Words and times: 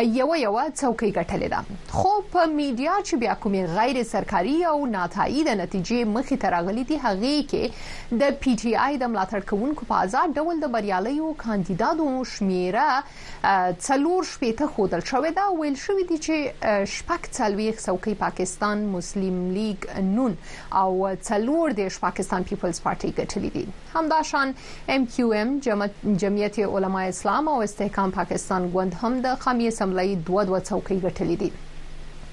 یو 0.00 0.34
یو 0.36 0.56
څوکۍ 0.74 1.10
ګټلې 1.16 1.48
ده 1.52 1.60
خو 1.96 2.10
په 2.32 2.46
میډیا 2.52 2.92
چې 3.06 3.16
بیا 3.16 3.34
کومې 3.34 3.64
غیر 3.78 4.02
سرکاري 4.10 4.54
او 4.64 4.86
ناتایید 4.86 5.48
نتیجې 5.60 6.04
مخې 6.12 6.36
ته 6.44 6.50
راغلي 6.54 6.84
دي 6.90 6.96
هغه 7.02 7.42
کې 7.52 8.16
د 8.22 8.38
پی 8.44 8.54
ټ 8.62 8.78
آی 8.84 8.96
د 9.02 9.10
ملاتړ 9.14 9.42
کوونکو 9.50 9.88
په 9.90 10.04
آزاد 10.06 10.38
ډول 10.40 10.62
د 10.62 10.72
بریالیو 10.76 11.32
کاندیدانو 11.44 12.08
شمیره 12.32 12.86
څلور 13.02 14.28
شپېته 14.30 14.72
خودل 14.76 15.04
شوې 15.10 15.36
ده 15.40 15.52
ویل 15.60 15.76
شوې 15.84 16.08
دي 16.12 16.18
چې 16.26 16.86
شپږ 16.94 17.30
څلويخ 17.30 17.84
څوکۍ 17.84 18.16
پاکستان 18.24 18.86
مسلم 18.96 19.38
لیگ 19.58 19.88
نون 20.14 20.38
او 20.84 20.88
څلور 21.20 21.78
د 21.82 21.92
پاکستان 22.06 22.48
پیپلز 22.52 22.82
پارټي 22.86 23.18
ګټلې 23.18 23.50
دي 23.58 24.00
همداشان 24.00 24.52
ام 24.88 25.06
کیو 25.14 25.32
ام 25.42 26.18
جمعیت 26.24 26.58
علما 26.76 27.02
اسلام 27.14 27.48
او 27.54 27.60
استحکام 27.68 28.10
پاکستان 28.20 28.72
ګوند 28.76 28.98
هم 29.04 29.22
د 29.28 29.38
خامیه 29.46 29.81
اسمبلی 29.82 30.16
دوه 30.16 30.44
دوه 30.44 30.60
څوکۍ 30.70 30.96
ګټلې 31.04 31.36
دي 31.44 31.50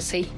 sí. 0.00 0.28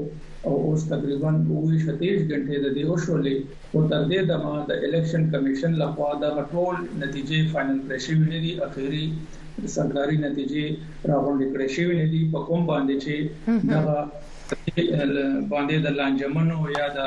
او 0.47 0.53
اوس 0.69 0.81
تقریبا 0.93 1.29
23 1.37 2.23
غنټې 2.29 2.57
د 2.65 2.67
دې 2.75 2.83
وشولې 2.91 3.35
او 3.73 3.79
تر 3.91 4.01
دې 4.11 4.19
دمه 4.31 4.55
د 4.69 4.71
الیکشن 4.87 5.23
کمیشن 5.35 5.71
لخوا 5.81 6.09
دا 6.23 6.31
ټول 6.53 6.75
نتیجې 7.01 7.39
فائنل 7.53 7.77
کړې 7.87 8.01
شوې 8.05 8.25
نه 8.31 8.39
دي 8.45 8.51
اخیری 8.69 9.05
سرکاري 9.75 10.17
نتیجې 10.25 10.65
راغونډې 11.09 11.47
کړې 11.53 11.67
شوې 11.75 11.93
نه 12.01 12.05
دي 12.13 12.21
په 12.33 12.39
کوم 12.47 12.61
باندې 12.71 12.95
چې 13.03 13.15
دا 13.71 13.81
باندې 15.53 15.75
د 15.85 15.87
لانجمنو 15.99 16.59
یا 16.79 16.87
د 16.97 16.99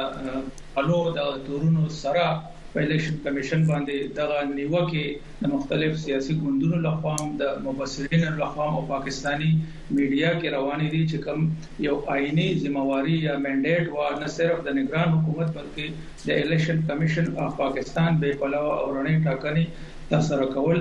الو 0.82 1.00
د 1.18 1.30
تورونو 1.46 1.84
سره 2.02 2.26
په 2.72 2.80
الیکشن 2.86 3.14
کمیشن 3.22 3.62
باندې 3.70 3.94
دغه 4.18 4.38
نیوکه 4.56 5.04
د 5.40 5.44
مختلف 5.54 5.92
سیاسي 6.04 6.34
ګوندونو 6.42 6.76
لخوا 6.86 7.14
د 7.40 7.50
مبصرینو 7.66 8.28
لخوا 8.42 8.66
او 8.74 8.80
پاکستانی 8.94 9.50
میډیا 9.96 10.30
کې 10.38 10.48
روانې 10.56 10.88
دي 10.94 11.02
چې 11.10 11.16
کوم 11.24 11.40
یو 11.88 11.96
آئینی 12.16 12.48
ځمواري 12.62 13.16
یا 13.28 13.34
منډیټ 13.44 13.84
و 13.90 13.98
نه 14.24 14.28
صرف 14.38 14.56
د 14.66 14.80
نگران 14.80 15.08
حکومت 15.16 15.48
بلکې 15.56 15.84
د 16.26 16.42
الیکشن 16.42 16.78
کمیشن 16.90 17.26
اف 17.44 17.52
پاکستان 17.64 18.10
به 18.24 18.28
پلاو 18.42 18.70
او 18.80 18.84
رڼې 18.96 19.16
ټاکنې 19.26 19.64
تاسو 20.10 20.36
کول 20.54 20.78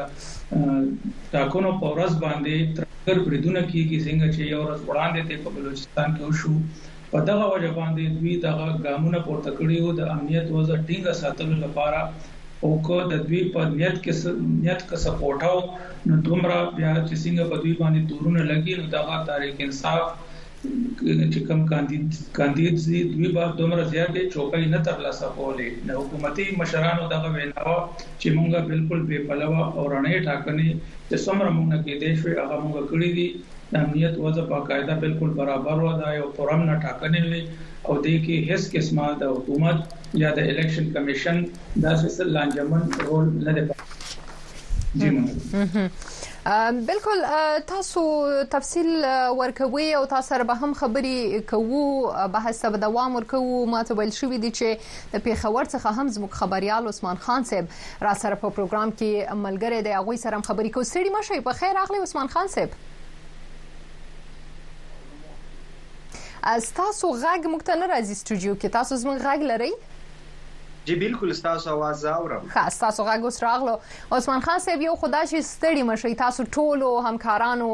تاکونو 1.33 1.71
په 1.81 1.87
ورځ 1.95 2.13
باندې 2.25 2.55
تر 3.07 3.17
بریدونه 3.25 3.61
کیږي 3.73 3.99
څنګه 4.07 4.27
چې 4.35 4.43
یو 4.55 4.61
ورځ 4.69 4.81
وړاندې 4.85 5.21
ته 5.29 5.35
په 5.45 5.49
بلوچستان 5.57 6.09
کې 6.15 6.23
وشو 6.25 6.55
په 7.13 7.19
دغه 7.29 7.45
وجه 7.53 7.71
باندې 7.81 8.03
دوی 8.19 8.35
دغه 8.47 8.67
ګامونه 8.87 9.19
پورته 9.27 9.51
کړی 9.59 9.77
وو 9.81 9.91
د 9.99 10.03
امنیت 10.15 10.47
وزه 10.51 10.75
ټینګه 10.87 11.13
ساتلو 11.23 11.57
لپاره 11.65 12.01
او 12.65 12.71
کو 12.87 12.97
د 13.13 13.15
دوی 13.27 13.43
په 13.55 13.61
نیت 13.73 13.97
کې 14.05 14.15
نیت 14.63 14.81
کې 14.89 14.97
سپورټاو 15.07 15.59
نو 16.09 16.15
دومره 16.29 16.57
بیا 16.79 16.93
چې 17.09 17.15
څنګه 17.25 17.43
په 17.51 17.57
دوی 17.63 17.75
باندې 17.81 18.07
تورونه 18.11 18.41
لګي 18.53 18.75
نو 18.81 18.85
دغه 18.99 19.15
تاریخ 19.31 19.55
انصاف 19.67 20.03
چې 20.99 21.41
کم 21.49 21.59
کاندید 21.71 22.15
کاندید 22.37 22.77
زی 22.85 23.03
دوی 23.11 23.29
بار 23.37 23.51
دومره 23.59 23.83
زیاتې 23.91 24.31
چوکۍ 24.37 24.65
نه 24.75 24.81
ترلاسه 24.87 25.27
کولې 25.37 25.69
نو 25.91 25.95
حکومتي 26.01 26.47
مشرانو 26.61 27.05
دغه 27.13 27.29
ویناو 27.35 27.75
چې 28.21 28.29
مونږه 28.39 28.61
بالکل 28.71 29.03
بے 29.11 29.19
پلوا 29.29 29.67
او 29.77 29.83
رڼې 29.93 30.17
ټاکنې 30.29 30.71
چې 31.09 31.17
څومره 31.27 31.51
مونږ 31.59 31.73
کې 31.85 31.95
دیش 32.07 32.19
وي 32.25 32.35
هغه 32.41 32.57
مونږ 32.65 32.77
کړی 32.91 33.09
دي 33.19 33.29
د 33.73 33.75
امنیت 33.85 34.15
وځه 34.25 34.51
په 34.53 34.69
قاعده 34.73 34.99
بالکل 35.07 35.37
برابر 35.43 35.85
ودا 35.87 36.11
یو 36.19 36.27
پرم 36.41 36.65
نه 36.71 36.77
ټاکنې 36.83 37.31
وي 37.33 37.43
او 37.67 37.99
د 38.03 38.21
کې 38.27 38.53
هیڅ 38.53 38.69
قسمه 38.75 39.09
د 39.23 39.33
حکومت 39.37 40.19
یا 40.25 40.35
د 40.41 40.51
الیکشن 40.55 40.93
کمیشن 40.99 41.43
دا 41.61 41.95
څه 42.03 42.29
لانجمن 42.39 43.01
رول 43.07 43.33
نه 43.49 43.57
دی 43.57 45.01
جی 45.01 45.89
بالکل 46.73 47.25
تاسو 47.67 48.27
تفصیل 48.51 49.05
ورکوي 49.39 49.95
او 49.95 50.05
تاسو 50.05 50.29
سره 50.29 50.45
به 50.45 50.55
هم 50.55 50.75
خبري 50.75 51.41
کوو 51.43 52.13
بحث 52.29 52.61
ته 52.61 52.69
دوام 52.69 53.17
ورکوو 53.17 53.67
ما 53.67 53.83
ته 53.83 53.95
ویل 53.95 54.13
شوې 54.13 54.39
دي 54.39 54.51
چې 54.51 54.79
د 55.15 55.23
پیښور 55.27 55.65
څخه 55.65 55.87
هم 55.99 56.09
زموږ 56.09 56.31
خبريال 56.31 56.89
عثمان 56.89 57.17
خان 57.17 57.45
صاحب 57.45 57.67
را 58.03 58.15
سره 58.15 58.35
په 58.35 58.49
پروګرام 58.51 58.91
کې 59.01 59.33
ملګری 59.41 59.83
دی 59.83 59.91
هغه 59.97 60.17
سره 60.17 60.37
هم 60.37 60.43
خبري 60.43 60.71
کوي 60.71 60.85
سړي 60.85 61.19
مشه 61.19 61.41
په 61.41 61.53
خیر 61.53 61.79
اخلي 61.83 61.99
عثمان 62.03 62.27
خان 62.29 62.49
صاحب 62.55 62.69
از 66.43 66.73
تاسو 66.73 67.13
غږ 67.21 67.47
مکتنه 67.55 67.87
راځي 67.97 68.11
استودیو 68.11 68.55
کې 68.55 68.71
تاسو 68.79 68.97
زموږ 68.97 69.19
غږ 69.27 69.51
لرئ 69.53 69.71
جی 70.87 70.95
بالکل 70.95 71.33
تاسو 71.43 71.71
आवाज 71.71 72.05
اورم 72.09 72.43
ښه 72.51 72.71
تاسو 72.81 73.05
غږ 73.07 73.23
اوس 73.29 73.43
راغلو 73.43 73.73
عثمان 74.17 74.41
خان 74.41 74.59
صاحب 74.65 74.83
یو 74.85 74.95
خدای 75.01 75.27
شي 75.31 75.39
ستړي 75.47 75.83
مشي 75.89 76.15
تاسو 76.19 76.45
ټولو 76.59 76.91
همکارانو 77.07 77.71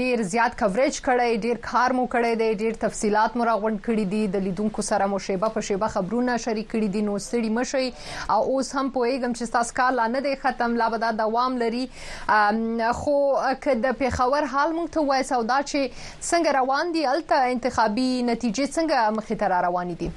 ډیر 0.00 0.22
زیات 0.32 0.58
کوریج 0.62 0.98
کړی 1.06 1.38
ډیر 1.44 1.60
کار 1.68 1.94
مو 1.98 2.02
کړی 2.14 2.32
دی 2.42 2.50
ډیر 2.66 2.74
تفصيلات 2.82 3.36
مو 3.40 3.46
راغونډ 3.48 3.84
کړی 3.86 4.04
دي 4.14 4.20
د 4.34 4.44
لیدونکو 4.48 4.84
سره 4.88 5.06
مو 5.12 5.20
شیبه 5.28 5.48
په 5.56 5.64
شیبه 5.70 5.88
خبرونه 5.94 6.34
شریک 6.46 6.68
کړی 6.74 6.92
دي 6.96 7.02
نو 7.08 7.14
ستړي 7.26 7.54
مشي 7.58 8.34
او 8.34 8.40
اوس 8.40 8.72
هم 8.78 8.92
پوېږم 8.96 9.36
چې 9.38 9.54
تاسو 9.56 9.76
کار 9.80 9.94
لا 10.00 10.08
نه 10.16 10.22
دی 10.28 10.32
ختم 10.44 10.74
لا 10.82 10.88
به 10.96 11.02
دا 11.06 11.12
دوام 11.22 11.56
لري 11.64 11.80
خو 11.94 13.14
که 13.62 13.78
د 13.86 13.96
پیښور 14.02 14.50
حال 14.56 14.76
مونږ 14.76 14.92
ته 14.98 15.06
وای 15.12 15.28
سودا 15.32 15.62
چې 15.72 15.96
څنګه 16.02 16.54
روان 16.60 16.92
دي 16.98 17.06
الته 17.16 17.50
انتخابي 17.56 18.10
نتیجې 18.28 18.76
څنګه 18.76 19.16
مخې 19.20 19.42
ته 19.44 19.52
روان 19.66 19.94
دي 20.04 20.10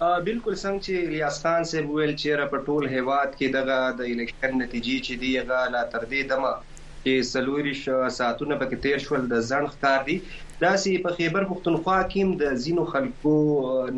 بالکل 0.00 0.54
څنګه 0.62 0.84
چې 0.84 0.94
الیاس 1.06 1.36
خان 1.42 1.62
سه 1.68 1.76
ویل 1.90 2.10
چې 2.22 2.38
را 2.40 2.46
پټول 2.54 2.84
هیواد 2.96 3.30
کې 3.38 3.46
دغه 3.58 3.76
د 3.98 4.00
الیکشن 4.14 4.50
نتیجې 4.62 4.96
چې 5.06 5.12
دی 5.22 5.30
هغه 5.40 5.60
لا 5.74 5.82
تر 5.92 6.02
دې 6.12 6.22
دمه 6.32 6.50
چې 6.56 7.28
سلوري 7.32 7.72
ساعتونه 8.18 8.58
پکې 8.62 8.76
تیر 8.86 8.98
شول 9.06 9.22
د 9.30 9.36
ځنډ 9.50 9.66
ښکار 9.74 10.00
دی 10.08 10.16
دا 10.64 10.72
سي 10.82 10.90
په 11.06 11.16
خیبر 11.20 11.48
پختونخوا 11.52 11.96
کې 12.10 12.20
هم 12.22 12.34
د 12.42 12.60
زینو 12.64 12.84
خلکو 12.92 13.34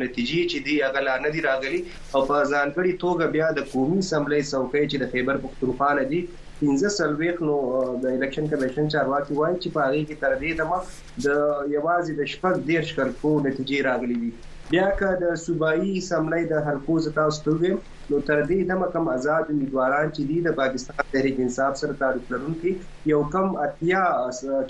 نتیجې 0.03 0.41
چې 0.51 0.59
دی 0.67 0.75
هغه 0.85 1.01
لا 1.07 1.15
نه 1.23 1.29
دی 1.33 1.41
راغلي 1.49 1.79
او 2.15 2.23
په 2.29 2.37
ځانګړي 2.51 2.91
توګه 3.05 3.25
بیا 3.37 3.47
د 3.57 3.67
قومي 3.73 3.99
اسمبلی 4.05 4.41
څوکۍ 4.51 4.83
چې 4.91 4.97
د 5.03 5.11
خیبر 5.15 5.41
پختونخوا 5.47 5.89
نه 5.99 6.05
دی 6.13 6.21
15 6.63 6.93
سلويخ 6.99 7.41
نو 7.49 7.57
د 8.03 8.05
الیکشن 8.15 8.49
کمیشن 8.53 8.89
چارواکي 8.95 9.33
وایي 9.41 9.59
چې 9.61 9.75
په 9.75 9.89
هغه 9.89 9.99
کې 10.07 10.23
تر 10.23 10.37
دې 10.41 10.61
دمه 10.61 10.79
د 11.25 11.75
یوازې 11.77 12.11
د 12.21 12.31
شپږ 12.35 12.69
ډیر 12.69 12.89
شکر 12.93 13.15
کو 13.23 13.35
نتیجې 13.47 13.89
راغلي 13.89 14.19
دي 14.23 14.33
بیا 14.73 14.87
که 14.99 15.07
د 15.21 15.29
صوبایي 15.43 15.93
سملای 16.07 16.41
د 16.51 16.55
حلقو 16.65 16.95
زتا 17.05 17.23
ستوګم 17.37 17.77
نو 18.09 18.17
تر 18.27 18.41
دې 18.49 18.67
دمه 18.71 18.89
کم 18.95 19.07
آزاد 19.13 19.45
امیدواران 19.53 20.09
چې 20.15 20.21
دي 20.31 20.35
د 20.47 20.55
پاکستان 20.59 20.99
تحریک 21.13 21.39
انصاف 21.45 21.79
سره 21.81 21.95
تعلق 22.01 22.27
لرونکي 22.33 22.73
یو 23.13 23.21
کم 23.35 23.47
اتیا 23.65 24.03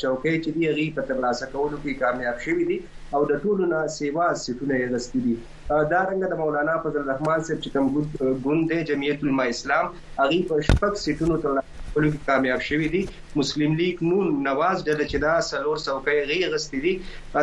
چوکۍ 0.04 0.36
چې 0.44 0.50
دی 0.58 0.72
غي 0.78 0.86
په 1.00 1.08
ترلاسه 1.10 1.50
کولو 1.56 1.78
کې 1.84 2.00
کامیاب 2.04 2.40
شوی 2.46 2.68
دي 2.70 2.78
او 3.16 3.22
د 3.32 3.44
ټولو 3.44 3.70
نه 3.74 3.82
سیوا 4.00 4.28
سټونه 4.44 4.82
یې 4.84 4.98
رسېدي 4.98 5.38
دي 5.38 5.82
دا 5.96 6.02
رنګ 6.12 6.32
د 6.32 6.42
مولانا 6.44 6.78
فضل 6.86 7.04
الرحمن 7.04 7.46
صاحب 7.50 7.66
چې 7.68 7.76
کوم 7.76 8.40
ګوند 8.48 8.72
دی 8.74 8.80
جمعیت 8.92 9.20
العلماء 9.28 9.50
اسلام 9.58 9.92
هغه 10.22 10.40
په 10.54 10.64
شپږ 10.70 11.04
سټونو 11.08 11.42
ترلاسه 11.48 11.69
خپل 11.90 12.06
کامیاب 12.26 12.62
شوی 12.70 12.88
دي 12.94 13.02
مسلم 13.40 13.72
لیگ 13.80 13.96
نون 14.10 14.28
نواز 14.48 14.78
ډله 14.88 15.06
چې 15.12 15.18
دا 15.28 15.34
سلور 15.52 15.78
څوکۍ 15.88 16.18
غي 16.30 16.38
غستې 16.54 16.78
دي 16.86 16.94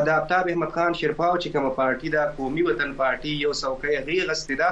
د 0.09 0.13
افتاب 0.19 0.45
احمد 0.51 0.71
خان 0.77 0.93
شرفاو 1.01 1.41
چې 1.43 1.49
کومه 1.55 1.71
پارټي 1.79 2.09
دا 2.17 2.23
قومي 2.37 2.63
وطن 2.69 2.91
پارټي 3.01 3.31
یو 3.45 3.53
څوکۍ 3.63 3.95
غي 4.07 4.19
غستې 4.29 4.55
ده 4.63 4.69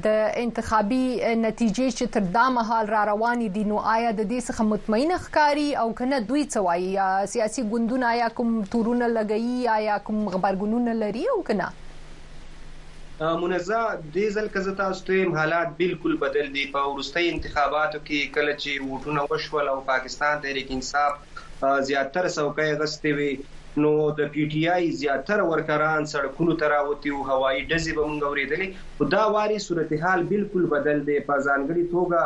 د 0.07 0.37
انتخابي 0.43 1.05
نتیجې 1.07 1.89
چې 1.97 2.15
تر 2.17 2.31
دا 2.39 2.47
مهال 2.59 2.93
را 2.95 3.03
روان 3.13 3.45
دي 3.59 3.65
نو 3.73 3.83
آیا 3.97 4.13
د 4.21 4.21
دې 4.21 4.47
څخه 4.49 4.69
مطمئنه 4.73 5.19
ښکاری 5.27 5.69
او 5.83 5.89
کنه 6.03 6.23
دوی 6.31 6.47
څوایي 6.53 7.29
سیاسي 7.35 7.67
ګوندونه 7.75 8.15
آیا 8.15 8.31
کوم 8.41 8.55
تورونه 8.77 9.11
لګئی 9.19 9.69
آیا 9.79 9.99
کوم 10.09 10.25
خبرګونونه 10.39 10.99
لري 11.03 11.27
او 11.35 11.39
کنه 11.51 11.71
منزه 13.43 13.79
د 14.17 14.27
ځل 14.39 14.49
کزه 14.57 14.73
تاسو 14.81 15.07
ته 15.07 15.31
حالات 15.39 15.71
بالکل 15.79 16.19
بدل 16.27 16.53
دي 16.57 16.67
په 16.75 16.91
ورستۍ 16.91 17.31
انتخاباتو 17.31 18.01
کې 18.03 18.35
کله 18.37 18.53
چې 18.61 18.91
ووټونه 18.91 19.25
وشول 19.33 19.71
او 19.73 19.81
پاکستان 19.89 20.45
تحریک 20.45 20.71
انصاف 20.77 21.17
زیاتره 21.89 22.29
څوکۍ 22.37 22.71
غستې 22.81 23.11
وي 23.19 23.33
نو 23.83 23.93
د 24.19 24.21
پی 24.35 24.43
ټی 24.53 24.63
آی 24.75 24.85
زیاتره 25.01 25.45
ورکران 25.53 26.01
سړکونو 26.15 26.53
ته 26.61 26.67
راوتی 26.75 27.09
او 27.15 27.21
هوایي 27.31 27.61
ډزې 27.71 27.91
به 27.97 28.03
موږ 28.11 28.21
اوریدلې 28.29 28.69
خو 28.97 29.03
دا 29.15 29.25
واري 29.35 29.59
صورتحال 29.67 30.21
بالکل 30.33 30.63
بدل 30.75 30.99
دی 31.09 31.17
په 31.29 31.35
ځانګړي 31.47 31.85
توګه 31.95 32.21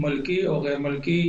ملکی 0.06 0.38
او 0.54 0.56
غیر 0.68 0.80
ملکی 0.88 1.20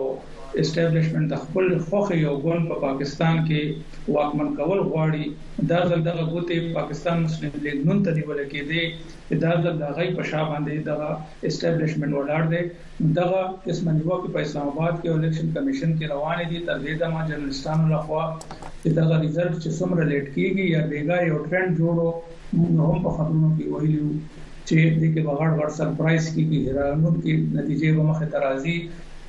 اسټابلیشمنت 0.63 1.29
د 1.33 1.41
خپل 1.43 1.67
خوخي 1.89 2.19
او 2.29 2.33
ګون 2.45 2.65
په 2.71 2.79
پاکستان 2.85 3.41
کې 3.49 4.15
واکمن 4.17 4.55
کول 4.61 4.81
غواړي 4.89 5.25
دا 5.73 5.81
ځل 5.91 6.01
دغه 6.09 6.23
ګوتې 6.33 6.59
پاکستان 6.79 7.17
مسلم 7.27 7.53
لیگ 7.67 7.85
نن 7.91 8.03
ته 8.07 8.11
دی 8.19 8.23
ولکې 8.31 8.71
دي 8.71 9.39
دا 9.45 9.53
ځل 9.67 9.77
دغه 9.85 10.09
په 10.17 10.23
شابه 10.31 10.49
باندې 10.55 10.89
دغه 10.91 11.09
اسټابلیشمنت 11.51 12.13
ولاړ 12.19 12.43
دی 12.53 12.63
دغه 13.19 13.43
قسمه 13.67 13.93
نیو 13.99 14.21
په 14.35 14.39
اسلام 14.47 14.71
آباد 14.75 14.95
کې 15.01 15.15
الیکشن 15.17 15.53
کمیشن 15.59 15.97
کې 15.99 16.13
روانه 16.15 16.49
دي 16.53 16.65
تر 16.69 16.77
دې 16.87 17.05
دمه 17.05 17.29
جنرالستانو 17.33 17.93
لخوا 17.95 18.25
دغه 18.33 19.15
ریزلټ 19.23 19.53
چې 19.63 19.81
څومره 19.81 20.09
لیټ 20.13 20.27
کیږي 20.37 20.67
یا 20.75 20.83
بیګا 20.95 21.27
یو 21.31 21.47
ټرند 21.51 21.79
جوړو 21.85 22.09
مونږ 22.61 22.75
هم 22.83 22.97
په 23.07 23.11
خبرونو 23.17 23.49
کې 23.57 23.65
ویلو 23.73 24.07
چې 24.69 24.77
دې 25.01 25.09
کې 25.15 25.21
بغاړ 25.29 25.51
غړ 25.59 25.69
سرپرایز 25.79 26.25
کیږي 26.35 26.59
هرانو 26.67 27.11
کې 27.23 27.33
نتیجې 27.59 27.89
به 27.97 28.03
مخه 28.11 28.27
ترازی 28.35 28.77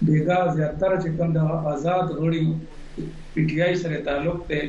بیگا 0.08 0.40
زیاتره 0.58 0.96
چې 1.04 1.10
کوم 1.18 1.30
د 1.38 1.40
آزاد 1.72 2.06
غړي 2.22 2.44
پی 3.34 3.42
ټی 3.50 3.58
آی 3.66 3.74
سره 3.84 3.96
تعلق 4.08 4.38
ته 4.52 4.60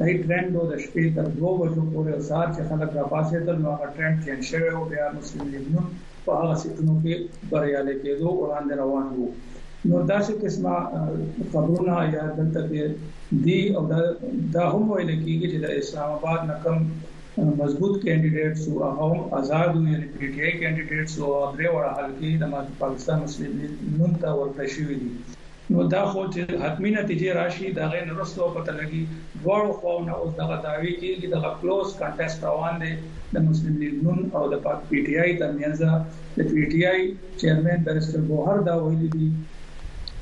دای 0.00 0.12
ټرند 0.24 0.52
د 0.70 0.74
شپې 0.84 1.04
تر 1.16 1.26
2 1.38 1.52
بجو 1.60 1.82
پورې 1.92 2.10
او 2.16 2.22
سار 2.30 2.46
چې 2.54 2.62
خلک 2.70 2.90
را 2.98 3.04
پاسې 3.12 3.36
تل 3.46 3.56
نو 3.64 3.70
هغه 3.72 3.88
ټرند 3.96 4.18
چینج 4.24 4.42
شوی 4.50 4.70
او 4.76 4.82
بیا 4.92 5.06
مسلم 5.18 5.46
لیگ 5.54 5.66
نو 5.76 5.82
په 6.26 6.30
هغه 6.40 6.54
سټونو 6.62 6.94
کې 7.04 7.16
بریالي 7.52 7.94
کېدو 8.02 8.28
وړاندې 8.40 8.74
روان 8.82 9.06
وو 9.16 9.28
نو 9.88 9.96
دا 10.10 10.18
چې 10.26 10.32
قسمه 10.42 10.74
خبرونه 11.52 11.94
یا 12.14 12.24
دلته 12.38 12.60
دی 13.46 13.60
او 13.76 13.82
دا 14.54 14.62
هم 14.72 14.82
ویل 14.92 15.12
کېږي 15.24 15.46
چې 15.52 15.58
د 15.64 15.66
اسلام 15.80 16.10
آباد 16.18 16.40
نکم 16.50 16.78
مضبوط 17.60 17.94
کینډیډیټس 18.02 18.62
او 18.70 18.76
هغه 18.88 19.18
آزاد 19.38 19.68
یعنی 19.92 20.06
پی 20.18 20.26
ټی 20.34 20.40
آی 20.46 20.52
کینډیډیټس 20.60 21.12
او 21.24 21.28
درې 21.56 21.68
وړه 21.74 21.90
حلقې 21.98 22.30
د 22.38 22.44
پاکستان 22.82 23.16
مسلم 23.24 23.50
لیگ 23.60 23.74
نن 23.98 24.12
تا 24.22 24.30
ورته 24.38 24.64
شوې 24.74 24.96
دي 25.02 25.10
نو 25.72 25.78
دا 25.94 26.02
خو 26.10 26.22
چې 26.34 26.40
حتمی 26.62 26.90
نتیجې 27.00 27.28
راشي 27.40 27.66
دا 27.78 27.84
غي 27.92 28.00
نرسو 28.10 28.44
پته 28.56 28.72
لګي 28.80 29.02
دوه 29.42 29.72
خواونه 29.78 30.12
اوس 30.20 30.32
دغه 30.40 30.56
داوی 30.66 30.92
کیږي 31.02 31.26
د 31.30 31.36
کلوز 31.60 31.86
کنټیسټ 32.00 32.38
روان 32.48 32.74
دی 32.82 32.92
د 33.34 33.36
مسلم 33.48 33.74
لیگ 33.82 33.94
نن 34.06 34.18
او 34.38 34.44
د 34.52 34.54
پاک 34.64 34.78
پی 34.88 34.98
ټی 35.06 35.14
آی 35.22 35.30
ترمنځ 35.40 35.78
د 36.36 36.38
پی 36.52 36.62
ټی 36.70 36.80
آی 36.92 37.00
چیرمن 37.40 37.78
بیرستر 37.86 38.20
ګوهر 38.30 38.56
دا 38.68 38.74
ویلي 38.84 39.08
دي 39.16 39.28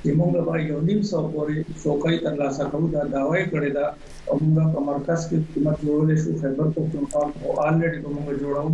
چې 0.06 0.14
موږ 0.20 0.30
به 0.46 0.54
یو 0.70 0.78
نیم 0.88 1.00
سو 1.10 1.18
پورې 1.34 1.56
شوکای 1.84 2.16
تر 2.24 2.34
لاسه 2.40 2.64
کړو 2.72 2.86
دا 2.94 3.00
داوی 3.14 3.42
کړی 3.52 3.70
دا 3.78 3.86
موږ 4.54 4.68
په 4.74 4.80
مرکز 4.90 5.20
کې 5.28 5.36
حکومت 5.44 5.76
جوړول 5.86 6.10
شو 6.24 6.30
خیبر 6.42 6.66
پختونخوا 6.76 7.22
او 7.44 7.50
الریډي 7.66 8.00
موږ 8.14 8.26
جوړاو 8.42 8.68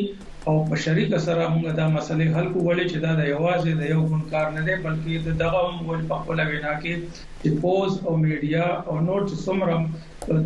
او 0.50 0.56
په 0.70 0.76
شریک 0.84 1.12
سره 1.28 1.44
موږ 1.54 1.66
دا 1.80 1.86
مسلې 1.98 2.28
حل 2.36 2.46
کولې 2.58 2.86
چې 2.92 2.98
دا 3.06 3.12
د 3.20 3.26
یوازې 3.36 3.72
د 3.80 3.84
یو 3.94 4.02
ګون 4.12 4.22
کار 4.34 4.46
نه 4.58 4.62
دی 4.68 4.76
بلکې 4.86 5.14
د 5.26 5.30
دغه 5.42 5.62
مول 5.80 6.00
په 6.12 6.16
خپل 6.22 6.40
وینا 6.52 6.72
کې 6.84 6.94
چې 7.42 7.50
پوز 7.64 7.92
او 8.08 8.14
میډیا 8.24 8.66
او 8.90 8.96
نور 9.08 9.22
چې 9.30 9.36
څومره 9.46 9.76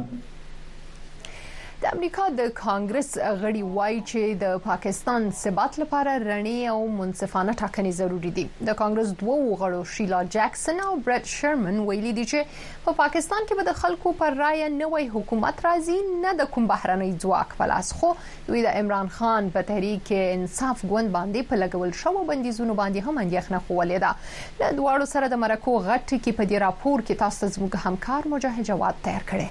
د 1.84 1.91
امریکا 1.96 2.26
د 2.36 2.43
کانګرس 2.58 3.08
غړي 3.39 3.62
وایي 3.78 3.96
چې 4.10 4.36
د 4.41 4.52
پاکستان 4.65 5.24
ثبات 5.39 5.78
لپاره 5.82 6.12
رڼې 6.26 6.67
او 6.74 6.84
منصفانه 7.00 7.56
ټاکنې 7.62 7.91
ضروری 7.98 8.30
دي 8.38 8.43
د 8.67 8.76
کانګرس 8.82 9.10
دوو 9.24 9.34
غړو 9.63 9.82
شیلا 9.93 10.19
جاکسن 10.36 10.78
او 10.84 10.91
برټ 11.08 11.32
شرمن 11.32 11.82
ویلي 11.89 12.13
دي 12.19 12.24
چې 12.28 12.86
په 12.86 12.96
پاکستان 13.02 13.48
کې 13.50 13.58
به 13.60 13.67
د 13.69 13.76
خلکو 13.82 14.13
پر 14.22 14.38
رائے 14.43 14.69
نوې 14.76 15.04
حکومت 15.15 15.60
راځي 15.67 15.98
نه 16.24 16.32
د 16.43 16.48
کوم 16.58 16.69
بهرنی 16.74 17.08
ځواک 17.26 17.56
په 17.62 17.67
لاس 17.74 17.89
خو 18.04 18.12
دوی 18.52 18.63
د 18.67 18.78
عمران 18.84 19.12
خان 19.17 19.50
په 19.58 19.67
تحریک 19.72 20.12
انصاف 20.19 20.86
ګوند 20.91 21.15
باندې 21.17 21.50
په 21.52 21.62
لګول 21.65 21.91
شوو 22.04 22.22
بندیزونو 22.32 22.78
باندې 22.82 23.10
هم 23.10 23.26
اندېښنه 23.26 23.60
خولې 23.65 24.06
ده 24.06 24.63
د 24.63 24.80
دواړو 24.80 25.12
سره 25.15 25.32
د 25.36 25.43
مرکو 25.46 25.76
غټ 25.89 26.22
کې 26.24 26.39
په 26.39 26.50
دې 26.54 26.63
راپور 26.67 27.06
کې 27.08 27.22
تاسو 27.26 27.52
زموږ 27.58 27.86
همکار 27.89 28.34
مجاهد 28.36 28.72
جواد 28.72 29.04
تیار 29.10 29.28
کړی 29.34 29.50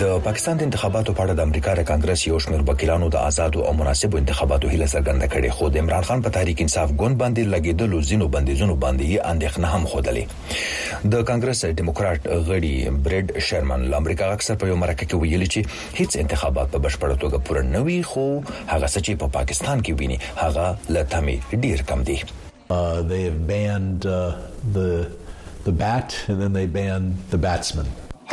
د 0.00 0.02
پاکستان 0.26 0.54
د 0.58 0.62
انتخاباتو 0.66 1.10
په 1.16 1.22
اړه 1.24 1.34
د 1.36 1.40
امریکا 1.48 1.72
د 1.76 1.80
کانګرس 1.88 2.20
یو 2.30 2.36
شمېر 2.44 2.60
وکیلانو 2.68 3.06
د 3.12 3.16
آزادو 3.28 3.58
او 3.68 3.72
مناسبو 3.80 4.16
انتخاباتو 4.22 4.66
هیله 4.72 4.86
څرګنده 4.94 5.26
کړې 5.32 5.50
خو 5.56 5.68
د 5.70 5.76
عمران 5.84 6.04
خان 6.10 6.20
په 6.26 6.30
تحریک 6.36 6.58
انصاف 6.64 6.88
ګوند 7.00 7.16
باندې 7.22 7.42
لګیدلو 7.54 8.00
ځینو 8.10 8.28
بندیزونو 8.34 8.74
باندې 8.84 9.06
اندېښنه 9.32 9.66
هم 9.74 9.84
خوده 9.94 11.10
د 11.14 11.24
کانګرس 11.30 11.60
ډیموکرات 11.80 12.20
غړي 12.48 12.74
برډ 13.06 13.26
شرمن 13.48 13.86
ل 13.92 13.98
امریکا 13.98 14.28
اکثر 14.34 14.54
په 14.64 14.72
یو 14.72 14.76
مرکه 14.84 15.06
کې 15.06 15.16
ویلي 15.22 15.46
چې 15.54 15.98
هیڅ 16.02 16.16
انتخابات 16.24 16.68
په 16.74 16.78
بشپړ 16.84 17.16
توګه 17.24 17.38
پوره 17.48 17.62
نه 17.74 17.80
وي 17.88 17.96
خو 18.10 18.26
هغه 18.50 18.92
څه 18.92 19.00
چې 19.06 19.12
په 19.24 19.32
پاکستان 19.38 19.82
کې 19.88 19.98
ویني 20.00 20.18
هغه 20.44 20.94
لته 20.98 21.56
ډیر 21.64 21.82
کم 21.90 22.06
دي 22.10 22.16
uh, 22.20 22.94
they 23.10 23.20
have 23.28 23.38
banned 23.50 24.00
uh, 24.20 24.22
the 24.78 24.88
the 25.66 25.74
bat 25.82 26.08
and 26.34 26.38
then 26.44 26.52
they 26.60 26.64
banned 26.78 27.14
the 27.34 27.40
batsman 27.48 27.88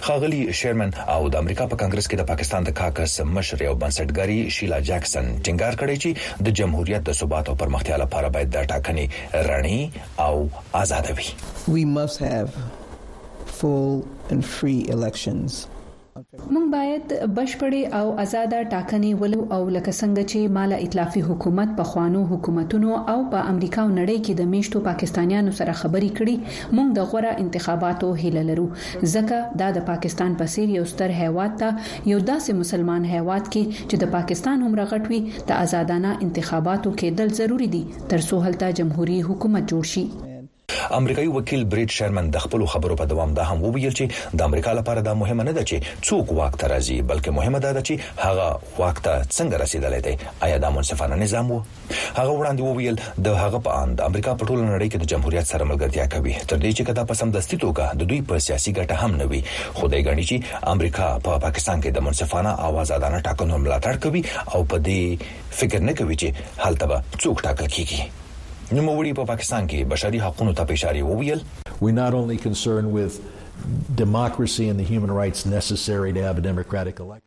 خاغلی 0.00 0.52
شیرمن 0.52 0.90
او 1.16 1.28
د 1.32 1.34
امریکا 1.42 1.66
په 1.70 1.76
کانګرس 1.80 2.06
کې 2.10 2.16
د 2.18 2.22
پاکستان 2.30 2.62
د 2.68 2.70
کاکس 2.80 3.20
مشر 3.36 3.58
او 3.68 3.74
بنسټګری 3.82 4.40
شیلا 4.56 4.78
جاکسن 4.88 5.26
ټینګار 5.44 5.74
کړی 5.82 5.96
چې 6.02 6.10
د 6.46 6.56
جمهوریت 6.58 7.02
د 7.08 7.18
ثبات 7.20 7.48
او 7.48 7.54
پرمختیا 7.62 7.96
لپاره 8.04 8.28
باید 8.34 8.48
د 8.56 8.66
ټاکنې 8.72 9.06
رڼې 9.48 9.80
او 10.26 10.34
آزاد 10.82 11.06
وي 11.16 11.28
We 11.78 11.82
must 11.98 12.18
have 12.32 12.48
full 13.62 13.92
and 14.32 14.40
free 14.58 14.80
elections. 14.96 15.52
موږ 16.52 16.66
باید 16.76 17.06
بشپړې 17.36 17.82
او 17.98 18.04
آزاده 18.24 18.58
ټاکنې 18.72 19.10
ولو 19.22 19.40
او 19.54 19.62
لکه 19.76 19.92
څنګه 20.00 20.22
چې 20.30 20.38
مالا 20.56 20.76
ائتلافي 20.84 21.22
حکومت 21.28 21.68
په 21.80 21.84
خوانو 21.90 22.20
حکومتونو 22.30 22.90
او 23.14 23.16
په 23.34 23.38
امریکا 23.52 23.80
او 23.84 23.90
نړۍ 24.00 24.18
کې 24.24 24.32
د 24.38 24.42
میشتو 24.52 24.78
پاکستانیانو 24.88 25.52
سره 25.58 25.72
خبرې 25.80 26.10
کړي 26.18 26.36
موږ 26.76 26.88
د 26.98 27.10
غوړه 27.10 27.32
انتخاباتو 27.42 28.08
هیله 28.22 28.42
لرو 28.50 28.64
ځکه 29.14 29.38
دا 29.62 29.68
د 29.78 29.84
پاکستان 29.90 30.30
په 30.38 30.44
سیر 30.54 30.68
یو 30.78 30.84
ستر 30.92 31.10
هیواد 31.22 31.52
ته 31.64 31.68
یو 32.12 32.18
داسې 32.30 32.50
مسلمان 32.62 33.02
هیواد 33.14 33.44
کې 33.52 33.62
چې 33.88 33.96
د 34.04 34.14
پاکستان 34.16 34.56
عمر 34.70 34.80
غټوي 34.94 35.20
د 35.34 35.50
آزادانه 35.64 36.10
انتخاباتو 36.28 36.88
کې 36.98 37.08
دل 37.20 37.28
ضروری 37.40 37.68
دي 37.76 37.82
تر 38.14 38.20
څو 38.28 38.34
هلته 38.46 38.66
جمهوریت 38.80 39.24
حکومت 39.30 39.64
جوړ 39.74 39.84
شي 39.94 40.04
امریکایي 40.98 41.28
وکیل 41.34 41.62
بریټ 41.72 41.90
شرمن 41.96 42.26
د 42.36 42.42
خپل 42.44 42.60
خبرو 42.72 42.94
په 43.00 43.04
دوام 43.12 43.30
دا 43.38 43.44
هم 43.50 43.58
وویل 43.66 43.92
چې 43.98 44.04
د 44.40 44.48
امریکا 44.48 44.72
لپاره 44.78 45.00
دا 45.08 45.12
مهمه 45.20 45.44
نه 45.48 45.52
ده 45.58 45.64
چې 45.68 45.76
څوک 46.08 46.26
واک 46.38 46.54
ته 46.62 46.66
راځي 46.72 46.96
بلکې 47.10 47.30
مهمه 47.38 47.58
ده 47.64 47.82
چې 47.88 47.94
هغه 48.24 48.46
واک 48.82 48.96
ته 49.04 49.12
څنګه 49.36 49.56
رسیدلی 49.64 50.00
دی 50.06 50.14
آیا 50.48 50.56
دا 50.64 50.68
منصفانه 50.78 51.14
نظام 51.22 51.46
وو 51.52 51.58
هغه 52.18 52.32
وړاندې 52.38 52.62
وویل 52.70 52.96
د 53.28 53.38
هغه 53.42 53.58
په 53.68 53.78
اند 53.84 53.96
امریکا 54.08 54.30
په 54.42 54.50
ټوله 54.50 54.64
نړۍ 54.72 54.86
کې 54.92 54.98
د 55.02 55.06
جمهوریت 55.14 55.46
سره 55.52 55.62
ملګرتیا 55.70 56.04
کوي 56.16 56.34
تر 56.50 56.56
دې 56.62 56.70
چې 56.76 56.82
کدا 56.90 57.02
په 57.12 57.20
سمدستي 57.22 57.56
توګه 57.64 57.84
د 58.02 58.12
دوی 58.12 58.20
په 58.34 58.38
سیاسي 58.50 58.70
ګټه 58.78 58.96
هم 59.04 59.12
نه 59.22 59.32
وي 59.32 59.40
خدای 59.78 60.00
ګڼي 60.08 60.24
چې 60.30 60.36
امریکا 60.74 61.08
په 61.30 61.40
پاکستان 61.48 61.76
کې 61.82 61.90
د 61.96 62.08
منصفانه 62.10 62.52
او 62.68 62.84
آزادانه 62.84 63.18
ټاکنو 63.30 63.56
ملاتړ 63.64 63.94
کوي 64.04 64.22
او 64.54 64.58
په 64.74 64.86
دې 64.92 65.34
فکر 65.64 65.78
نه 65.90 65.98
کوي 66.04 66.16
چې 66.22 66.28
حالت 66.66 66.80
به 66.94 66.98
څوک 67.22 67.36
ټاکل 67.50 67.68
کیږي 67.80 68.00
نوموړي 68.74 69.12
په 69.16 69.24
پاکستان 69.28 69.66
کې 69.68 69.86
بشري 69.90 70.18
حقوقو 70.22 70.52
ته 70.60 70.74
اشاره 70.76 71.02
وویل 71.08 71.42
we 71.86 71.90
not 71.98 72.14
only 72.20 72.36
concerned 72.46 72.90
with 72.96 73.16
democracy 74.00 74.66
and 74.72 74.82
the 74.82 74.86
human 74.90 75.12
rights 75.18 75.44
necessary 75.54 76.10
to 76.18 76.22
have 76.26 76.38
a 76.42 76.44
democratic 76.48 76.98
election 77.04 77.22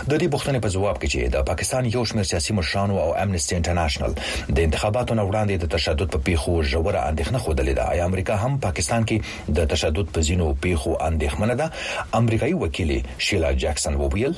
د 0.08 0.16
دې 0.20 0.28
بوختنې 0.34 0.60
په 0.64 0.70
ځواب 0.76 0.98
کې 1.02 1.08
چې 1.14 1.20
د 1.36 1.46
پاکستان 1.50 1.84
یو 1.86 2.04
شمېر 2.10 2.26
سیاسي 2.32 2.54
مشرانو 2.58 2.96
او 3.04 3.10
امنيستي 3.24 3.56
انټرنیشنل 3.56 4.12
د 4.56 4.58
انتخاباتو 4.68 5.14
نه 5.20 5.24
وړاندې 5.30 5.56
د 5.64 5.72
تشدد 5.76 6.08
په 6.14 6.18
پیښو 6.28 6.54
ژوره 6.74 7.02
اندېښنه 7.10 7.38
خوده 7.46 7.74
ده 7.80 7.84
آیا 7.94 8.06
امریکا 8.12 8.36
هم 8.44 8.58
پاکستان 8.68 9.06
کې 9.10 9.18
د 9.58 9.68
تشدد 9.74 10.08
په 10.18 10.22
زینو 10.28 10.48
پیښو 10.68 10.92
اندېښمنه 11.10 11.54
ده 11.60 11.72
امریکایي 12.22 12.56
وکیل 12.64 12.92
شیلا 13.28 13.52
جاکسن 13.66 13.94
وویل 14.04 14.36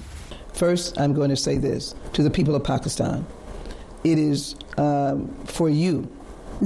First, 0.64 0.98
I'm 1.02 1.14
going 1.20 1.30
to 1.36 1.42
say 1.48 1.56
this 1.68 1.94
to 2.16 2.22
the 2.24 2.30
people 2.38 2.56
of 2.62 2.64
Pakistan. 2.70 3.22
It 4.14 4.18
is 4.30 4.40
um, 4.86 5.18
for 5.58 5.70
you 5.70 5.94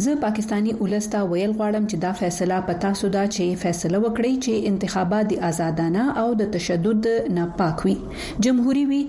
زه 0.03 0.11
پاکستانی 0.23 0.71
ولستا 0.81 1.21
ویل 1.31 1.51
غواړم 1.59 1.83
چې 1.91 1.97
دا 2.05 2.11
فیصله 2.21 2.55
په 2.69 2.73
تاسو 2.85 3.05
دا 3.17 3.21
چې 3.35 3.45
فیصله 3.63 3.97
وکړي 4.05 4.33
چې 4.45 4.53
انتخابات 4.71 5.25
د 5.29 5.33
آزادانه 5.49 6.03
او 6.21 6.29
د 6.41 6.49
تشدد 6.55 7.03
نه 7.37 7.43
پاک 7.59 7.77
وي 7.85 7.93
جمهوریت 8.47 8.87
وي 8.91 8.99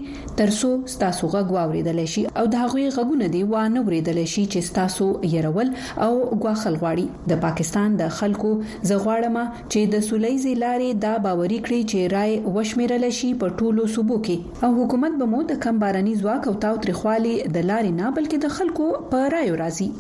ترسو 0.43 0.71
ستاسو 0.95 1.25
غږ 1.35 1.47
واوریدل 1.57 1.99
شي 2.13 2.23
او 2.39 2.45
د 2.55 2.63
هغوی 2.63 2.85
غږونه 2.97 3.27
دی 3.35 3.43
وانه 3.55 3.81
وریدل 3.91 4.21
شي 4.35 4.45
چې 4.53 4.61
ستاسو 4.71 5.07
يرول 5.35 5.69
او 6.07 6.13
غواخل 6.43 6.75
غواړي 6.83 7.07
د 7.35 7.43
پاکستان 7.49 7.89
د 8.05 8.15
خلکو 8.21 8.53
زغواړم 8.91 9.37
چې 9.71 9.81
د 9.93 9.97
سولېز 10.09 10.45
لارې 10.65 10.91
دا 11.09 11.13
باوري 11.29 11.59
کړی 11.67 11.81
چې 11.91 11.99
رائے 12.17 12.35
وشمیرل 12.59 13.05
شي 13.21 13.31
په 13.45 13.59
ټولو 13.59 13.85
صوبو 13.99 14.17
کې 14.31 14.65
او 14.65 14.71
حکومت 14.81 15.13
به 15.21 15.31
مو 15.37 15.43
د 15.53 15.63
کم 15.69 15.83
بارني 15.85 16.15
ځواک 16.25 16.43
او 16.51 16.55
تاوتریخوالي 16.67 17.35
د 17.55 17.57
لارې 17.71 17.91
نه 18.03 18.15
بلکې 18.19 18.39
د 18.45 18.47
خلکو 18.61 18.87
په 19.15 19.29
رائے 19.39 19.55
راځي 19.67 19.91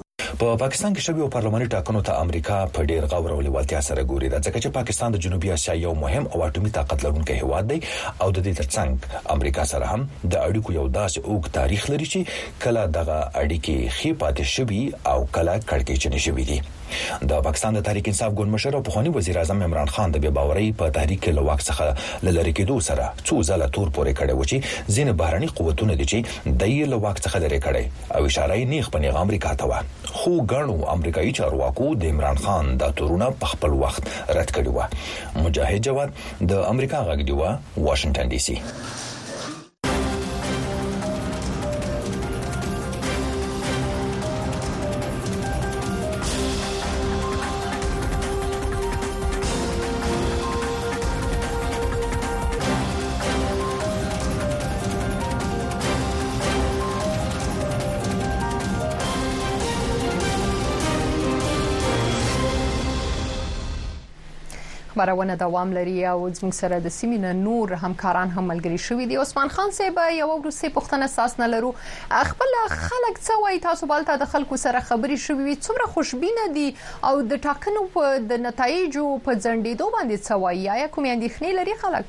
په 0.41 0.49
پاکستان 0.61 0.95
کې 0.97 1.03
شګو 1.07 1.33
پارلماني 1.35 1.67
ټاکنو 1.75 2.01
ته 2.09 2.13
امریکا 2.25 2.57
په 2.79 2.91
ډیر 2.91 3.03
غور 3.13 3.31
او 3.37 3.39
لیوالتیا 3.47 3.81
سره 3.89 4.01
ګوري 4.11 4.29
دا 4.35 4.39
ځکه 4.47 4.59
چې 4.63 4.69
پاکستان 4.79 5.09
د 5.15 5.23
جنوبي 5.27 5.49
اسیا 5.57 5.75
یو 5.85 5.93
مهم 6.05 6.25
او 6.33 6.39
اټومي 6.49 6.71
طاقت 6.79 6.99
لرونکی 7.09 7.37
هواد 7.45 7.65
دی 7.73 7.79
او 8.23 8.27
د 8.37 8.39
دې 8.47 8.53
ترڅنګ 8.61 8.93
امریکا 9.37 9.65
سره 9.73 9.87
هم 9.95 10.01
د 10.33 10.35
اړیکو 10.47 10.71
یو 10.79 10.87
داسې 10.99 11.19
اوږد 11.29 11.49
تاریخ 11.59 11.91
لري 11.93 12.07
چې 12.13 12.21
کله 12.67 12.83
دغه 13.01 13.19
اړیکې 13.43 13.77
خې 13.97 14.11
پاتې 14.23 14.43
شوي 14.55 14.83
او 15.13 15.19
کله 15.37 15.55
کړکېچنې 15.69 16.21
شوي 16.27 16.45
دي 16.51 16.59
د 17.31 17.41
پاکستان 17.47 17.75
د 17.79 17.85
تحریک 17.87 18.09
انصاف 18.09 18.33
ګورمشر 18.41 18.75
او 18.77 18.83
پخوانی 18.89 19.11
وزیر 19.15 19.37
اعظم 19.39 19.63
عمران 19.69 19.89
خان 19.95 20.11
د 20.15 20.23
بے 20.25 20.31
باورۍ 20.39 20.73
په 20.81 20.89
تحریک 20.99 21.21
کې 21.23 21.33
لوک 21.39 21.61
څخه 21.69 22.29
لری 22.37 22.53
کېدو 22.59 22.77
سره 22.89 23.05
څو 23.27 23.35
ځله 23.49 23.67
تور 23.77 23.89
پورې 23.95 24.13
کړي 24.19 24.33
و 24.35 24.45
چې 24.45 24.57
ځین 24.97 25.13
بهرني 25.23 25.47
قوتونه 25.61 25.95
دي 26.03 26.07
چې 26.13 26.19
د 26.63 26.75
یې 26.75 26.85
لوک 26.95 27.21
څخه 27.25 27.39
لری 27.47 27.61
کړي 27.61 27.85
او 28.17 28.25
اشاره 28.31 28.55
یې 28.55 28.65
نیخ 28.75 28.91
په 28.97 29.15
امریکا 29.25 29.55
ته 29.63 29.71
و 29.71 29.83
خو 30.19 30.33
ګڼو 30.53 30.77
امریکایي 30.97 31.33
چارواکو 31.41 31.89
د 32.05 32.13
عمران 32.17 32.37
خان 32.45 32.71
د 32.85 32.91
تورونه 33.01 33.31
په 33.41 33.47
خپل 33.55 33.71
وخت 33.85 34.09
رد 34.41 34.51
کړی 34.61 34.69
و 34.77 35.43
مجاهد 35.49 35.83
جواد 35.91 36.13
د 36.55 36.65
امریکا 36.77 37.05
غږ 37.09 37.21
دی 37.29 37.33
و 37.41 37.45
واشنگټن 37.87 38.29
ډي 38.37 38.45
سي 38.47 38.57
خبرونه 64.97 65.37
دوام 65.37 65.73
لري 65.75 66.07
او 66.11 66.31
زموږ 66.33 66.53
سره 66.59 66.79
د 66.85 66.89
سیمې 66.93 67.17
نه 67.25 67.33
نور 67.39 67.73
همکاران 67.81 68.29
هم 68.37 68.47
ملګري 68.51 68.77
شوي 68.85 69.07
دي 69.11 69.17
عثمان 69.25 69.49
خان 69.57 69.71
صاحب 69.79 69.99
یو 70.19 70.29
ورسې 70.31 70.69
پښتنه 70.77 71.07
ساس 71.15 71.33
نه 71.41 71.47
لرو 71.55 71.71
خپل 72.31 72.51
خلک 72.75 73.15
څه 73.19 73.35
وایي 73.43 73.59
تاسو 73.67 73.85
بلته 73.91 74.11
د 74.23 74.25
خلکو 74.35 74.55
سره 74.63 74.79
خبري 74.91 75.19
شوي 75.25 75.53
څومره 75.57 75.87
خوشبينه 75.97 76.45
دي 76.55 76.65
او 77.11 77.15
د 77.33 77.35
ټاکنو 77.49 77.83
په 77.97 78.05
د 78.31 78.33
نتایجو 78.47 79.05
په 79.27 79.33
ځندېدو 79.41 79.87
باندې 79.97 80.17
څه 80.27 80.35
وایي 80.45 80.65
یا 80.71 80.89
کوم 80.97 81.05
اندېښنې 81.11 81.51
لري 81.59 81.75
خلک 81.83 82.07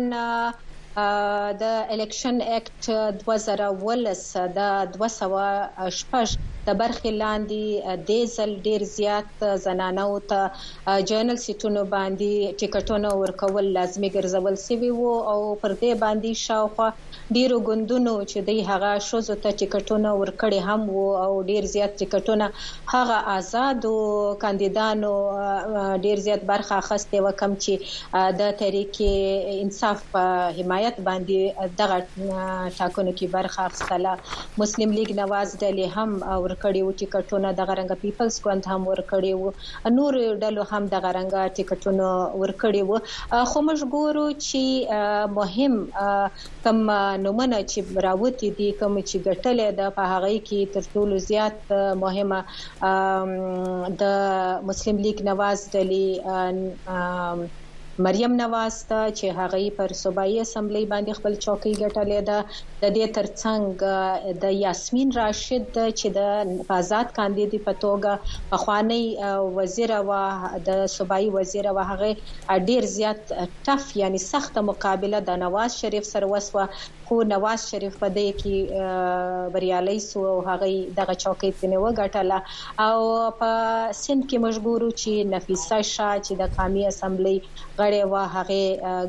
د 1.61 1.63
الیکشن 1.95 2.35
اکټ 2.57 2.83
2010 3.27 4.49
د 4.57 4.59
200 4.95 5.91
شپږ 5.99 6.27
د 6.69 6.73
برخې 6.79 7.11
لاندې 7.19 8.01
د 8.09 8.25
ځل 8.33 8.51
ډیر 8.65 8.83
زیات 8.95 9.43
زنانه 9.65 10.05
او 10.07 10.17
ته 10.31 10.97
جنرال 11.11 11.37
سیټونو 11.43 11.83
باندې 11.93 12.57
ټیکټونه 12.63 13.13
ورکول 13.21 13.69
لازمي 13.77 14.09
ګرځول 14.15 14.59
سوي 14.63 14.91
وو 14.97 15.13
او 15.33 15.37
پر 15.63 15.73
دې 15.81 15.97
باندې 16.03 16.41
شاوخه 16.41 17.37
ډیرو 17.37 17.57
ګوندونو 17.69 18.13
چې 18.31 18.45
د 18.49 18.69
هغه 18.71 18.91
شوزو 19.07 19.37
ته 19.45 19.57
ټیکټونه 19.61 20.11
ورکړي 20.19 20.67
هم 20.67 20.85
وو 20.99 21.07
او 21.23 21.31
ډیر 21.49 21.69
زیات 21.73 21.97
ټیکټونه 22.03 22.93
هغه 22.93 23.17
آزاد 23.37 23.89
او 23.93 23.95
کاندیدانو 24.45 25.11
ډیر 26.07 26.23
زیات 26.27 26.47
برخه 26.53 26.79
اخستې 26.81 27.27
وکم 27.29 27.57
چې 27.65 28.35
د 28.43 28.53
تحریک 28.61 29.01
انصاف 29.65 30.05
په 30.15 30.53
حمایت 30.61 31.01
باندې 31.09 31.75
دغه 31.83 31.99
ټاکنو 32.13 33.17
کې 33.19 33.35
برخه 33.39 33.67
اخستله 33.67 34.63
مسلم 34.65 34.97
لیگ 35.01 35.13
نواز 35.23 35.57
ډلې 35.59 35.99
هم 35.99 36.39
ور 36.47 36.57
ورکړي 36.59 36.81
وو 36.85 36.97
ټیکټونه 37.01 37.47
د 37.57 37.61
غرنګ 37.69 37.91
پیپلز 38.03 38.33
ګوند 38.45 38.63
هم 38.71 38.81
ورکړي 38.91 39.33
وو 39.35 39.49
نور 39.97 40.13
ډلو 40.43 40.63
هم 40.71 40.83
د 40.93 40.95
غرنګ 41.05 41.33
ټیکټونه 41.59 42.07
ورکړي 42.41 42.81
وو 42.85 42.97
خو 43.49 43.59
موږ 43.67 43.79
ګورو 43.95 44.25
چې 44.45 44.61
مهم 45.39 45.73
کم 46.65 46.77
نومونه 47.27 47.59
چې 47.71 47.79
راوتی 48.07 48.49
دي 48.57 48.69
کوم 48.81 48.93
چې 49.09 49.15
ګټلې 49.27 49.69
ده 49.79 49.87
په 49.97 50.03
هغه 50.11 50.31
کې 50.47 50.59
تر 50.73 50.83
ټولو 50.93 51.15
زیات 51.29 51.57
مهمه 52.03 52.39
د 54.03 54.67
مسلم 54.69 54.97
لیگ 55.07 55.17
نواز 55.31 55.57
ډلې 55.75 56.07
مریم 58.05 58.33
نواز 58.41 58.75
ته 58.89 58.99
چې 59.17 59.25
هغه 59.39 59.57
پر 59.77 59.91
صوبایي 60.03 60.35
اسمبلی 60.45 60.83
باندې 60.93 61.17
خپل 61.19 61.33
چوکۍ 61.45 61.73
ګټلې 61.83 62.21
ده 62.29 62.39
د 62.81 62.85
دې 62.95 63.05
ترڅنګ 63.17 63.73
د 64.43 64.55
یاسمین 64.65 65.09
راشد 65.21 65.71
چې 65.99 66.07
د 66.17 66.19
آزاد 66.79 67.07
کاندیدي 67.17 67.59
په 67.67 67.73
توګه 67.83 68.13
پخوانی 68.53 69.01
وزیر 69.57 69.89
او 69.99 70.05
د 70.69 70.85
صوبایي 70.95 71.27
وزیر 71.37 71.65
او 71.73 71.75
هغه 71.91 72.09
ډیر 72.69 72.83
زیات 72.97 73.19
ټف 73.67 73.83
یعنی 74.03 74.19
سخت 74.31 74.53
مقابله 74.69 75.19
د 75.31 75.43
نواز 75.43 75.69
شریف 75.81 76.05
سره 76.13 76.25
وسوه 76.35 76.63
کو 77.09 77.17
نواز 77.27 77.61
شریف 77.69 77.95
په 78.01 78.07
دې 78.15 78.25
کې 78.39 79.53
بریالي 79.53 79.97
سو 80.07 80.21
او 80.31 80.33
هغه 80.47 80.67
دغه 80.99 81.15
چوکۍ 81.23 81.51
تنه 81.61 81.77
وګټله 81.83 82.39
او 82.87 82.99
په 83.39 83.49
سند 84.01 84.21
کې 84.29 84.37
مجبور 84.45 84.79
چې 85.01 85.13
نفیسه 85.33 85.77
شاه 85.93 86.15
چې 86.25 86.33
د 86.41 86.53
قومي 86.57 86.83
اسمبلی 86.91 87.33
غړې 87.79 88.03
و 88.11 88.13
هغه 88.35 88.61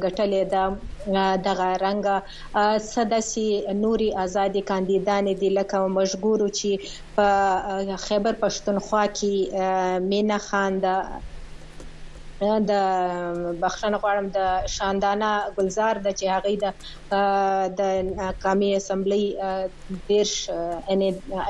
ګټلې 0.05 0.43
ده 0.53 0.65
دغه 1.49 1.69
رنګ 1.85 2.05
سداسي 2.95 3.49
نوري 3.85 4.11
ازادي 4.27 4.63
کاندیدان 4.73 5.25
دي 5.45 5.51
لکه 5.59 5.79
مجبور 5.99 6.39
چې 6.59 6.71
په 7.19 7.29
خیبر 8.07 8.35
پښتونخوا 8.47 9.05
کې 9.21 10.01
مینا 10.13 10.39
خان 10.51 10.73
د 10.87 11.21
د 12.71 12.73
بخښنه 13.61 13.97
غواړم 14.03 14.27
د 14.39 14.39
شاندانه 14.77 15.31
گلزار 15.57 15.95
د 16.07 16.09
چې 16.19 16.25
هغه 16.35 16.51
د 16.65 16.67
د 17.79 17.81
قومي 18.43 18.71
اسمبلی 18.81 19.25
دیرش 20.09 20.33
ان 20.93 21.01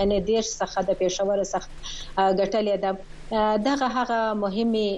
ان 0.02 0.10
دیرش 0.28 0.48
څخه 0.60 0.78
د 0.88 0.90
پېښور 1.00 1.38
څخه 1.54 1.68
ګټلې 2.40 2.76
ده 2.84 2.90
دغه 3.66 3.86
هغه 3.96 4.20
مهمه 4.44 4.88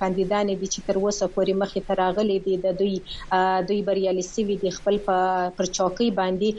کاندیدان 0.00 0.46
دي 0.60 0.66
چې 0.72 0.80
تر 0.86 0.96
اوسه 1.02 1.24
پورې 1.34 1.52
مخې 1.62 1.80
ته 1.88 1.92
راغلي 2.02 2.36
دي 2.46 2.54
د 2.64 2.76
دوی 2.80 2.94
دوی 3.70 3.80
بریالي 3.88 4.24
سوي 4.34 4.56
دي 4.62 4.70
خپل 4.78 4.96
پر 5.56 5.66
چوکۍ 5.76 6.08
باندې 6.18 6.50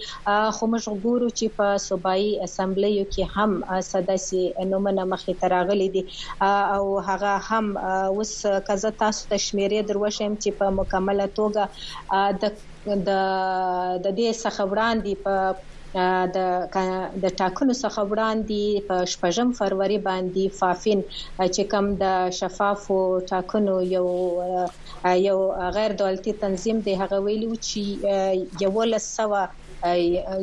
خو 0.55 0.65
موږ 0.71 0.85
ګورو 1.05 1.29
چې 1.37 1.45
په 1.59 1.67
صوبایي 1.87 2.29
اسمبلی 2.47 2.91
کې 3.13 3.23
هم 3.35 3.51
سداسي 3.91 4.43
نومونه 4.73 5.03
مخې 5.15 5.33
ته 5.41 5.45
راغلي 5.55 5.87
دي 5.97 6.03
او 6.77 6.85
هغه 7.09 7.33
هم 7.49 7.65
اوس 8.11 8.33
کزه 8.67 8.89
تاسو 9.01 9.21
تشمیرې 9.33 9.79
دروښیم 9.89 10.33
چې 10.41 10.49
په 10.61 10.65
مکمله 10.83 11.27
توګه 11.37 11.63
د 12.41 12.43
د 14.05 14.07
دې 14.17 14.29
څخه 14.43 14.61
وړاندې 14.71 15.13
په 15.23 15.35
د 16.35 16.37
د 17.23 17.25
ټاکنو 17.41 17.73
څخه 17.83 17.99
وړاندې 18.11 18.63
په 18.87 18.95
شپږم 19.13 19.47
فروری 19.59 19.99
باندې 20.09 20.43
فافین 20.59 20.99
چې 21.55 21.63
کوم 21.71 21.85
د 22.03 22.05
شفاف 22.39 22.81
ټاکنو 23.31 23.75
یو 23.95 24.05
یو 25.27 25.37
غیر 25.75 25.91
دولتي 26.01 26.31
تنظیم 26.43 26.77
دی 26.85 26.93
هغه 27.01 27.17
ویلو 27.25 27.51
چې 27.67 27.79
یو 28.63 28.73
لسوه 28.93 29.41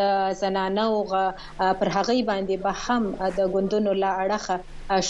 د 0.00 0.12
زنانه 0.42 0.77
نه 0.78 0.84
او 0.96 1.04
پر 1.78 1.88
هغه 1.96 2.14
باندې 2.30 2.54
به 2.64 2.72
هم 2.86 3.04
د 3.38 3.40
ګوندونو 3.54 3.90
لا 4.02 4.10
اړه 4.22 4.40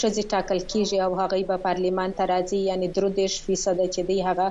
شزي 0.01 0.23
ټاکل 0.33 0.59
کیږي 0.71 0.97
او 1.05 1.11
هغه 1.21 1.35
به 1.49 1.57
پارلیمان 1.67 2.09
ته 2.17 2.23
راځي 2.33 2.59
یعنی 2.69 2.87
درو 2.95 3.09
دیش 3.19 3.33
فیصد 3.45 3.77
چې 3.93 4.01
دی 4.09 4.17
هغه 4.29 4.47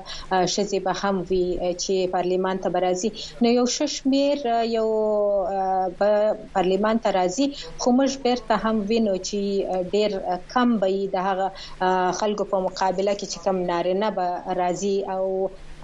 شزي 0.54 0.78
به 0.86 0.92
هم 1.02 1.16
وی 1.30 1.46
چې 1.82 1.94
پارلیمان 2.16 2.56
ته 2.64 2.68
راځي 2.86 3.10
نو 3.42 3.48
یو 3.58 3.66
ششمیر 3.76 4.38
یو 4.76 4.86
پارلیمان 6.56 6.96
ته 7.04 7.10
راځي 7.18 7.46
خو 7.82 7.90
موږ 7.98 8.10
بیرته 8.24 8.54
هم 8.64 8.76
وینو 8.90 9.14
چې 9.28 9.40
ډیر 9.94 10.10
کم 10.52 10.68
به 10.80 10.90
د 11.14 11.26
هغه 11.28 11.46
خلکو 12.20 12.44
په 12.52 12.58
مقابله 12.66 13.12
کې 13.18 13.26
چې 13.32 13.38
کم 13.44 13.56
نارینه 13.72 14.08
به 14.18 14.26
راځي 14.60 14.96
او 15.14 15.24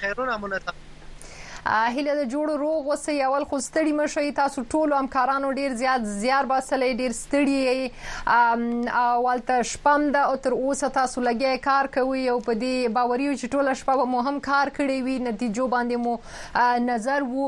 خیرونه 0.00 0.36
مونږ 0.42 0.52
هله 1.66 2.14
د 2.16 2.24
جوړ 2.32 2.50
روغ 2.62 2.88
وسې 2.88 3.22
اول 3.26 3.44
خو 3.50 3.58
ستړي 3.66 3.92
مشي 3.98 4.32
تاسو 4.38 4.62
ټول 4.72 4.90
همکارانو 4.96 5.50
ډیر 5.58 5.74
زیات 5.82 6.02
زیار 6.08 6.48
باسلې 6.48 6.96
ډیر 7.04 7.12
ستړي 7.18 8.96
اولته 9.02 9.62
شپم 9.70 10.02
د 10.16 10.26
او 10.32 10.34
تر 10.46 10.56
اوسه 10.56 10.90
تاسو 10.96 11.22
لګي 11.28 11.52
کار 11.68 11.88
کوي 11.94 12.24
او 12.32 12.34
په 12.48 12.58
دې 12.64 12.92
باوري 12.98 13.28
چې 13.28 13.52
ټول 13.56 13.72
شپه 13.82 14.04
مو 14.14 14.20
هم 14.26 14.34
کار 14.48 14.72
کړی 14.78 14.98
وي 15.06 15.14
نتیجو 15.28 15.66
باندې 15.74 16.02
مو 16.06 16.82
نظر 16.90 17.24
وو 17.28 17.46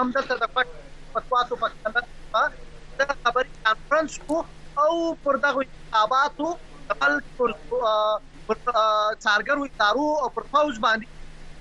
هم 0.00 0.08
د 0.14 0.26
تر 0.30 0.36
پټ 0.54 0.66
پتوا 1.14 1.40
تو 1.50 1.54
پښتنه 1.62 2.00
دا 3.00 3.14
خبري 3.24 3.50
کانفرنس 3.66 4.12
کو 4.30 4.38
او 4.82 4.92
پر 5.26 5.34
دغه 5.44 5.60
انتخاباتو 5.68 6.48
خپل 6.88 7.12
پر 8.46 8.56
څارګرو 9.24 9.68
ادارو 9.68 10.08
او 10.22 10.28
پر 10.38 10.42
فوج 10.54 10.74
باندې 10.84 11.06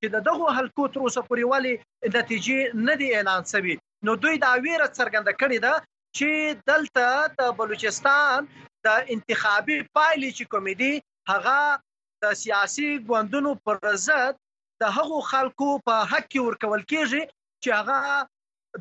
چې 0.00 0.06
د 0.14 0.18
دغه 0.28 0.46
حلقو 0.58 0.84
تر 0.94 1.00
اوسه 1.04 1.20
پورې 1.28 1.44
والی 1.52 1.74
نتیجې 2.16 2.58
نه 2.86 2.94
دی 3.00 3.08
اعلان 3.16 3.42
شوی 3.52 3.74
نو 4.08 4.12
دوی 4.22 4.36
دا 4.44 4.52
ویره 4.64 4.88
څرګنده 4.98 5.32
کړې 5.40 5.58
ده 5.66 5.74
چې 6.16 6.30
دلته 6.70 7.06
د 7.38 7.40
بلوچستان 7.60 8.40
د 8.86 8.88
انتخابي 9.14 9.78
پایلې 9.94 10.30
چې 10.36 10.44
کومې 10.52 10.74
دي 10.80 10.92
هغه 11.30 11.58
د 12.26 12.38
سیاسي 12.42 12.88
ګوندونو 13.10 13.50
پر 13.68 13.76
ضد 14.08 14.34
د 14.84 14.94
هغو 14.98 15.18
خلکو 15.32 15.70
په 15.88 15.94
حق 16.10 16.24
کې 16.32 16.40
ورکول 16.48 16.82
کیږي 16.92 17.22
چې 17.62 17.70
هغه 17.78 17.98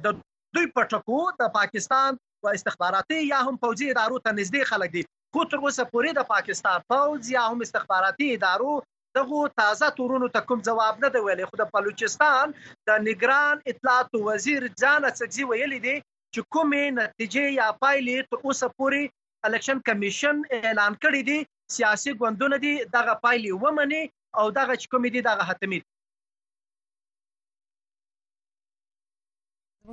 د 0.07 0.17
دوی 0.57 0.67
په 0.77 0.81
ټکو 0.93 1.19
د 1.43 1.51
پاکستان 1.59 2.11
په 2.45 2.49
استخباراتي 2.57 3.19
یا 3.33 3.39
هم 3.47 3.55
پوځي 3.63 3.85
ادارو 3.91 4.17
ته 4.25 4.31
نږدې 4.39 4.61
خلک 4.73 4.89
دي 4.97 5.03
خو 5.35 5.41
تر 5.53 5.57
اوسه 5.63 5.83
پورې 5.93 6.09
د 6.17 6.21
پاکستان 6.33 6.79
پوځ 6.91 7.21
یا 7.35 7.43
هم 7.53 7.59
استخباراتي 7.67 8.27
ادارو 8.35 8.73
دغه 9.17 9.37
تازه 9.59 9.87
تورونو 9.97 10.27
ته 10.35 10.39
کوم 10.47 10.59
جواب 10.67 10.95
نه 11.05 11.09
دی 11.13 11.19
ویلی 11.25 11.45
خو 11.49 11.55
د 11.59 11.63
بلوچستان 11.73 12.45
د 12.87 12.99
نگران 13.07 13.55
اطلاعات 13.71 14.09
وزیر 14.27 14.61
ځان 14.81 15.01
سګزي 15.19 15.43
ویلی 15.49 15.79
دی 15.85 15.95
چې 16.33 16.41
کومې 16.53 16.83
نتیجې 16.99 17.45
یا 17.61 17.67
پایلې 17.81 18.17
تر 18.29 18.37
اوسه 18.45 18.67
پورې 18.77 19.01
الیکشن 19.47 19.77
کمیشن 19.89 20.35
اعلان 20.57 20.93
کړی 21.03 21.21
دی 21.29 21.39
سیاسي 21.77 22.11
ګوندونه 22.21 22.57
دي 22.65 22.73
دغه 22.97 23.13
پایلې 23.23 23.51
ومني 23.63 24.03
او 24.39 24.45
دغه 24.59 24.73
چې 24.81 24.85
کومې 24.93 25.09
دي 25.15 25.21
دغه 25.31 25.43
حتمی 25.49 25.79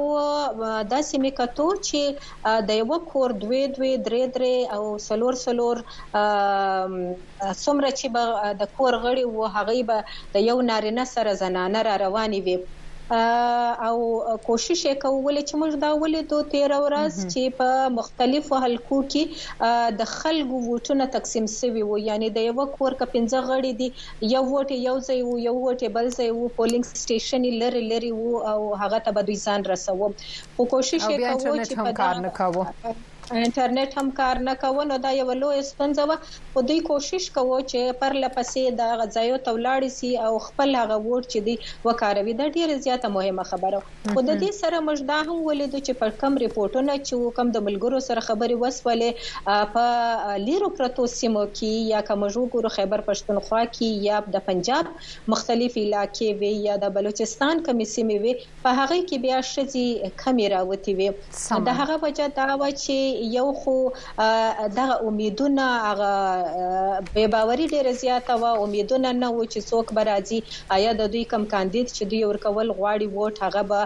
دا 0.92 1.00
سیمه 1.10 1.30
کتو 1.40 1.68
چې 1.86 2.02
د 2.68 2.70
یو 2.80 2.92
کور 3.12 3.28
دوی 3.42 3.62
دوی 3.76 3.92
درې 4.06 4.22
درې 4.36 4.56
او 4.76 4.82
سلور 5.08 5.34
سلور 5.46 5.76
څومره 7.64 7.88
چې 7.98 8.06
د 8.60 8.62
کور 8.76 8.92
غړي 9.04 9.24
و 9.36 9.38
هغه 9.56 9.74
به 9.88 9.98
د 10.34 10.36
یو 10.48 10.56
نارینه 10.70 11.04
سره 11.14 11.30
زنانه 11.42 11.80
را 11.88 11.94
روانې 12.04 12.40
وي 12.46 12.56
او 13.10 14.36
کوشش 14.46 14.80
وکول 14.86 15.38
چې 15.48 15.60
موږ 15.60 15.76
دا 15.84 15.90
ولیدو 16.02 16.40
13 16.54 16.80
ورځ 16.86 17.20
چې 17.34 17.52
په 17.60 17.68
مختلفو 17.98 18.58
حلقو 18.64 18.98
کې 19.14 19.70
د 20.02 20.10
خلکو 20.16 20.60
ووټونه 20.66 21.06
تقسیم 21.16 21.46
شوی 21.54 21.84
وو 21.88 21.98
یعنی 22.10 22.30
د 22.36 22.46
یو 22.50 22.66
کور 22.76 22.98
ک 23.02 23.10
پنځه 23.16 23.42
غړي 23.50 23.74
دي 23.80 23.88
یو 24.36 24.44
ووټ 24.52 24.70
یو 24.88 24.96
ځای 25.08 25.20
وو 25.28 25.36
یو 25.48 25.54
ووټ 25.62 25.80
بل 25.98 26.06
ځای 26.18 26.30
وو 26.38 26.54
پولینګ 26.58 26.84
سټیشن 27.04 27.48
لری 27.64 27.82
لری 27.92 28.12
وو 28.18 28.36
او 28.54 28.58
هغه 28.84 28.98
ته 29.08 29.16
به 29.20 29.26
دوی 29.28 29.38
ځان 29.46 29.60
رسوم 29.74 30.18
خو 30.56 30.70
کوشش 30.78 31.02
وکول 31.12 31.62
چې 31.68 31.74
په 31.86 31.90
کار 32.02 32.14
نه 32.26 32.30
کاوه 32.42 32.66
انټرنیټ 33.36 33.90
هم 34.02 34.10
کار 34.20 34.38
نه 34.46 34.54
کوي 34.64 34.84
نو 34.90 34.96
دا 35.04 35.10
یو 35.16 35.32
لوی 35.40 35.62
ستونزه 35.68 36.04
و 36.10 36.16
خو 36.54 36.62
دوی 36.70 36.78
کوشش 36.88 37.24
کوي 37.36 37.56
چې 37.70 37.98
پر 38.02 38.14
لپسې 38.24 38.76
د 38.80 38.92
غځایو 39.00 39.40
تولاړی 39.48 39.90
سي 39.96 40.10
او 40.28 40.30
خپل 40.46 40.74
هغه 40.80 40.96
ووټ 41.00 41.32
چې 41.32 41.46
دی 41.48 41.88
وکاروي 41.88 42.34
دا 42.42 42.46
ډیره 42.56 42.78
زیاته 42.86 43.12
مهمه 43.16 43.46
خبره 43.50 43.82
خو 43.88 44.24
د 44.28 44.30
دې 44.30 44.58
سره 44.60 44.82
مجدا 44.88 45.18
هم 45.30 45.38
ولیدو 45.48 45.80
چې 45.88 46.00
پر 46.04 46.14
کم 46.22 46.38
ریپورتونه 46.44 46.96
چې 47.02 47.34
کوم 47.40 47.52
د 47.58 47.66
ملګرو 47.68 48.04
سره 48.08 48.24
خبري 48.30 48.58
وسولې 48.60 49.68
په 49.76 50.40
لیرو 50.46 50.72
پروتو 50.80 51.06
سیمو 51.16 51.44
کې 51.50 51.92
یا 51.94 52.02
کومو 52.12 52.30
ګورو 52.34 52.74
خیبر 52.78 53.06
پښتونخوا 53.10 53.62
کې 53.74 54.08
یا 54.08 54.22
د 54.38 54.46
پنجاب 54.48 54.90
مختلف 55.36 55.78
علاقې 55.82 56.44
وی 56.44 56.54
یا 56.70 56.78
د 56.86 56.94
بلوچستان 56.98 57.62
کمی 57.70 57.90
سیمې 57.92 58.26
وی 58.26 58.60
په 58.64 58.74
هغه 58.82 59.00
کې 59.04 59.26
بیا 59.26 59.40
شتي 59.52 59.86
کمی 60.24 60.50
راوتی 60.56 60.98
وي 61.02 61.10
دا 61.68 61.72
هغه 61.82 62.00
وجه 62.06 62.28
دا 62.40 62.50
و 62.54 62.66
چې 62.80 62.98
کې 63.18 63.34
یو 63.38 63.48
خو 63.60 63.74
دغه 64.78 64.96
امیدونه 65.08 65.66
هغه 65.86 66.14
بے 67.14 67.24
باوري 67.34 67.66
ډیره 67.74 67.92
زیاته 68.02 68.34
و 68.42 68.66
امیدونه 68.66 69.12
نه 69.22 69.28
و 69.36 69.40
چې 69.52 69.58
څوک 69.70 69.86
به 69.96 70.02
راځي 70.10 70.38
آیا 70.76 70.90
د 71.00 71.12
دوی 71.12 71.24
کم 71.32 71.42
کاندید 71.54 71.86
چې 71.96 72.02
دوی 72.12 72.22
ورکول 72.30 72.68
غواړي 72.78 73.06
ووټ 73.16 73.36
هغه 73.46 73.62
به 73.72 73.80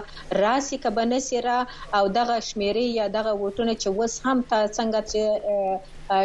راسي 0.45 0.77
کبه 0.83 1.03
نسره 1.13 1.57
او 1.97 2.03
دغه 2.19 2.35
شمیرې 2.49 2.85
یا 2.99 3.05
دغه 3.17 3.31
ووټونه 3.41 3.73
چې 3.81 3.87
وس 3.97 4.13
هم 4.27 4.37
تا 4.51 4.59
څنګه 4.77 5.01
چې 5.11 5.21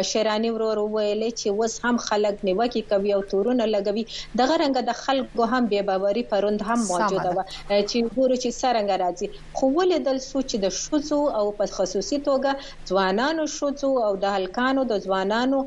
شیرانی 0.05 0.49
ورور 0.53 0.77
ویل 0.93 1.21
چې 1.39 1.51
وس 1.59 1.73
هم 1.83 1.97
خلک 2.07 2.39
نیوکه 2.49 2.81
کوي 2.91 3.11
او 3.17 3.21
تورونه 3.33 3.65
لګوي 3.75 4.03
دغه 4.41 4.55
رنګ 4.63 4.75
د 4.89 4.97
خلکو 5.03 5.41
هم 5.53 5.61
بے 5.73 5.81
باوري 5.91 6.23
پروند 6.33 6.59
هم 6.69 6.79
موجوده 6.91 7.31
و 7.37 7.39
چې 7.89 7.99
ګورو 8.15 8.35
چې 8.43 8.49
سرنګ 8.61 8.89
راځي 9.03 9.27
خو 9.61 9.65
ولې 9.79 9.97
دل 10.09 10.17
سوچ 10.31 10.49
د 10.65 10.75
شوزو 10.81 11.21
او 11.41 11.45
په 11.61 11.65
خصوصي 11.79 12.19
توګه 12.29 12.51
ځوانانو 12.93 13.43
شوزو 13.57 13.91
او 14.09 14.11
د 14.23 14.37
هلکانو 14.37 14.81
د 14.93 15.03
ځوانانو 15.09 15.59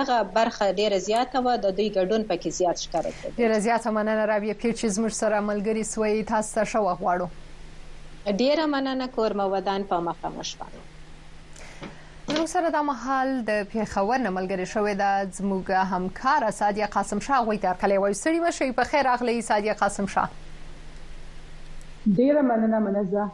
دغه 0.00 0.16
برخه 0.36 0.66
ډیره 0.78 0.98
زیاته 1.08 1.44
و 1.46 1.56
د 1.64 1.66
دوی 1.76 1.88
ګډون 1.98 2.22
پکې 2.30 2.50
زیات 2.60 2.76
ښکاره 2.86 3.10
کړي 3.20 3.30
ډیره 3.42 3.58
زیاته 3.68 3.90
مننه 3.98 4.24
راوی 4.32 4.52
پیر 4.62 4.74
چې 4.80 4.86
زموږ 4.98 5.12
سره 5.24 5.36
ملګری 5.50 5.84
سوې 5.94 6.28
تاسو 6.36 6.50
ته 6.60 6.64
شو 6.74 6.82
غواړو 7.00 7.28
ډیره 8.40 8.66
مننه 8.76 9.06
کوم 9.18 9.40
ودان 9.54 9.82
په 9.92 9.98
مخه 10.10 10.28
مشوره 10.38 10.90
نو 12.38 12.44
سره 12.50 12.68
د 12.74 12.84
مهال 12.88 13.30
د 13.48 13.64
پیښور 13.72 14.18
نه 14.26 14.30
ملګری 14.36 14.64
شوې 14.72 14.92
د 15.00 15.32
زموږ 15.38 15.70
همکار 15.92 16.44
سادیا 16.58 16.86
قاسم 16.94 17.20
شاه 17.26 17.40
غوي 17.46 17.58
تر 17.64 17.74
کلی 17.82 17.98
وای 18.04 18.14
سړی 18.20 18.40
مشه 18.44 18.72
په 18.78 18.84
خیر 18.92 19.06
اغلی 19.14 19.42
سادیا 19.48 19.74
قاسم 19.80 20.06
شاه 20.14 20.28
ډیره 22.18 22.42
مننه 22.50 22.78
منزه 22.86 23.24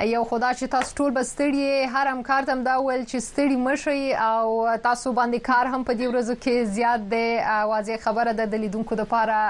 یو 0.00 0.22
خدا 0.24 0.48
چې 0.58 0.66
تاسو 0.72 0.94
ټول 0.98 1.10
بستړي 1.16 1.88
هر 1.94 2.06
همکار 2.10 2.46
تم 2.50 2.60
دا 2.66 2.76
ول 2.84 3.02
چې 3.08 3.24
ستړي 3.24 3.56
مشي 3.64 4.14
او 4.26 4.68
تاسو 4.86 5.10
باندې 5.18 5.44
کار 5.48 5.68
هم 5.74 5.82
په 5.90 5.96
دې 5.98 6.06
ورځو 6.12 6.36
کې 6.44 6.70
زیات 6.76 7.02
دی 7.10 7.66
واضح 7.72 7.98
خبره 8.04 8.32
ده 8.38 8.46
د 8.54 8.62
لیدونکو 8.62 8.98
لپاره 9.00 9.40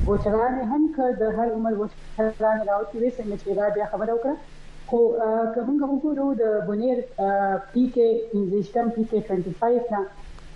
وچران 0.09 0.55
هم 0.71 0.83
ک 0.97 0.99
د 1.21 1.23
هر 1.37 1.49
عمر 1.57 1.73
وچران 1.83 2.59
راوتی 2.71 2.97
وي 3.01 3.11
څنګه 3.19 3.35
چې 3.43 3.49
دا 3.61 3.67
بیا 3.77 3.87
خبره 3.93 4.13
وکړه 4.15 4.35
خو 4.89 4.99
کومه 5.55 5.87
وګورو 5.93 6.27
د 6.43 6.65
بونیر 6.71 6.99
پی 7.73 7.85
کې 7.95 8.09
انګلیشتم 8.35 8.87
پی 8.95 9.03
کې 9.09 9.19
25 9.51 9.93
نه 9.93 10.01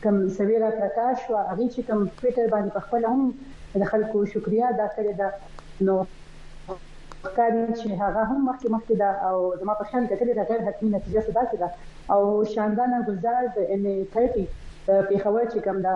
کوم 0.03 0.17
سویرا 0.37 0.71
پرکاش 0.79 1.19
او 1.31 1.37
هغه 1.51 1.65
چې 1.75 1.81
کوم 1.89 2.01
ټوئیټر 2.19 2.47
باندې 2.55 2.71
په 2.77 2.81
خپل 2.87 3.03
هم 3.11 3.21
د 3.81 3.85
خلکو 3.93 4.19
شکریا 4.35 4.67
ادا 4.75 4.87
کړی 4.97 5.13
دا 5.21 5.29
نو 5.87 5.97
ښکاري 7.25 7.63
چې 7.81 7.87
هغه 8.03 8.23
هم 8.31 8.41
مخکې 8.49 8.69
مخکې 8.77 8.95
ده 9.03 9.09
او 9.27 9.37
زما 9.61 9.75
په 9.81 9.85
شان 9.91 10.03
کتلې 10.11 10.35
ده 10.39 10.45
غیر 10.51 10.61
حتمي 10.67 10.91
نتیجه 10.97 11.21
څه 11.27 11.33
داسې 11.39 11.57
ده 11.63 11.69
او 12.15 12.23
شاندانه 12.55 12.99
گلزار 13.09 13.43
د 13.57 13.59
ان 13.75 13.85
30 14.15 14.41
پیښور 15.11 15.43
چې 15.53 15.59
کوم 15.67 15.79
د 15.87 15.89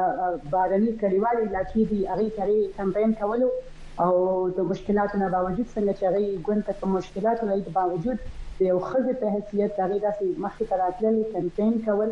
بارني 0.55 0.91
کلیوالي 1.03 1.43
علاقې 1.49 1.83
دي 1.91 2.01
هغه 2.13 2.27
سره 2.39 2.55
کمپاین 2.79 3.11
کولو 3.23 3.49
او 4.05 4.13
د 4.59 4.71
مشکلاتو 4.71 5.19
نه 5.23 5.29
باوجود 5.37 5.67
څنګه 5.75 5.95
چې 5.99 6.05
هغه 6.09 6.21
ګوند 6.47 6.63
ته 6.69 6.87
مشکلاتو 6.97 7.47
نه 7.51 7.55
باوجود 7.81 8.19
د 8.59 8.71
یو 8.71 8.79
خزه 8.89 9.13
په 9.23 9.27
حیثیت 9.37 9.75
هغه 9.85 9.97
داسې 10.07 10.27
مخکې 10.45 10.65
تراتلل 10.71 11.17
کمپاین 11.33 11.75
کول 11.87 12.11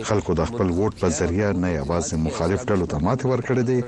خلکو 0.09 0.35
د 0.39 0.49
خپل 0.49 0.73
ووټ 0.79 0.97
په 1.03 1.13
ذریعہ 1.19 1.51
نه 1.63 1.69
یوازې 1.75 2.23
مخالف 2.27 2.65
ډلو 2.71 2.89
ته 2.93 3.03
ماته 3.07 3.31
ورکړي 3.33 3.63
دي 3.69 3.79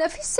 نفیس 0.05 0.35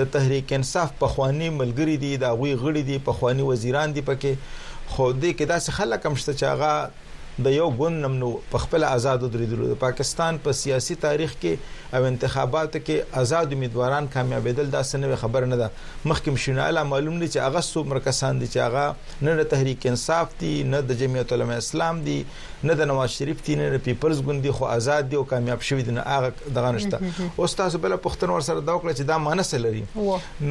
د 0.00 0.08
تحریک 0.12 0.52
انصاف 0.52 0.90
په 1.02 1.06
خوانی 1.14 1.48
ملګری 1.58 1.96
دي 2.04 2.16
دا 2.24 2.30
غوي 2.38 2.54
غړي 2.62 2.82
دي 2.88 2.98
په 3.06 3.12
خوانی 3.18 3.42
وزیران 3.50 3.92
دي 3.94 4.02
پکې 4.08 4.32
خو 4.92 5.04
دې 5.22 5.30
کې 5.38 5.44
داسې 5.52 5.70
خلک 5.78 6.00
هم 6.06 6.14
شته 6.22 6.32
چې 6.38 6.44
هغه 6.52 6.72
د 7.40 7.46
یو 7.52 7.66
ګوند 7.76 8.04
نمنو 8.04 8.26
په 8.52 8.58
خپل 8.62 8.84
آزاد 8.86 9.22
درېدلو 9.34 9.68
د 9.68 9.78
پاکستان 9.82 10.38
په 10.46 10.52
سیاسي 10.56 10.94
تاریخ 11.04 11.30
کې 11.40 12.00
او 12.00 12.04
انتخاباته 12.08 12.80
کې 12.86 13.18
آزاد 13.20 13.52
امیدواران 13.54 14.06
کامیابیدل 14.16 14.66
دا 14.74 14.82
سنوي 14.88 15.16
خبر 15.22 15.46
نه 15.52 15.56
ده 15.60 15.70
مخکې 15.80 16.36
مشناله 16.36 16.82
معلوم 16.90 17.16
دي 17.22 17.28
چې 17.28 17.46
هغه 17.46 17.62
څو 17.70 17.82
مرکزان 17.92 18.38
دي 18.42 18.46
چې 18.50 18.66
هغه 18.66 19.28
نه 19.28 19.36
د 19.40 19.48
تحریک 19.54 19.86
انصاف 19.92 20.34
دي 20.42 20.50
نه 20.74 20.80
د 20.90 20.98
جمعیت 21.04 21.32
العلماء 21.38 21.56
اسلام 21.64 22.02
دي 22.10 22.18
نه 22.70 22.76
د 22.82 22.88
نواز 22.92 23.16
شریف 23.16 23.40
دي 23.48 23.56
نه 23.62 23.70
د 23.76 23.82
پیپلز 23.88 24.20
ګوند 24.28 24.44
دي 24.48 24.52
خو 24.60 24.68
آزاد 24.76 25.08
دي 25.14 25.20
او 25.22 25.24
کامیاب 25.32 25.66
شوی 25.70 25.88
دي 25.88 25.96
نه 26.00 26.06
هغه 26.24 26.52
دغه 26.60 26.74
نشته 26.78 27.30
اوس 27.30 27.58
تاسو 27.62 27.82
بل 27.86 27.96
پښتون 28.08 28.34
ور 28.36 28.46
سره 28.50 28.66
دا 28.70 28.78
وکړه 28.80 28.98
چې 28.98 29.10
دا 29.14 29.18
مانس 29.30 29.54
لري 29.68 29.82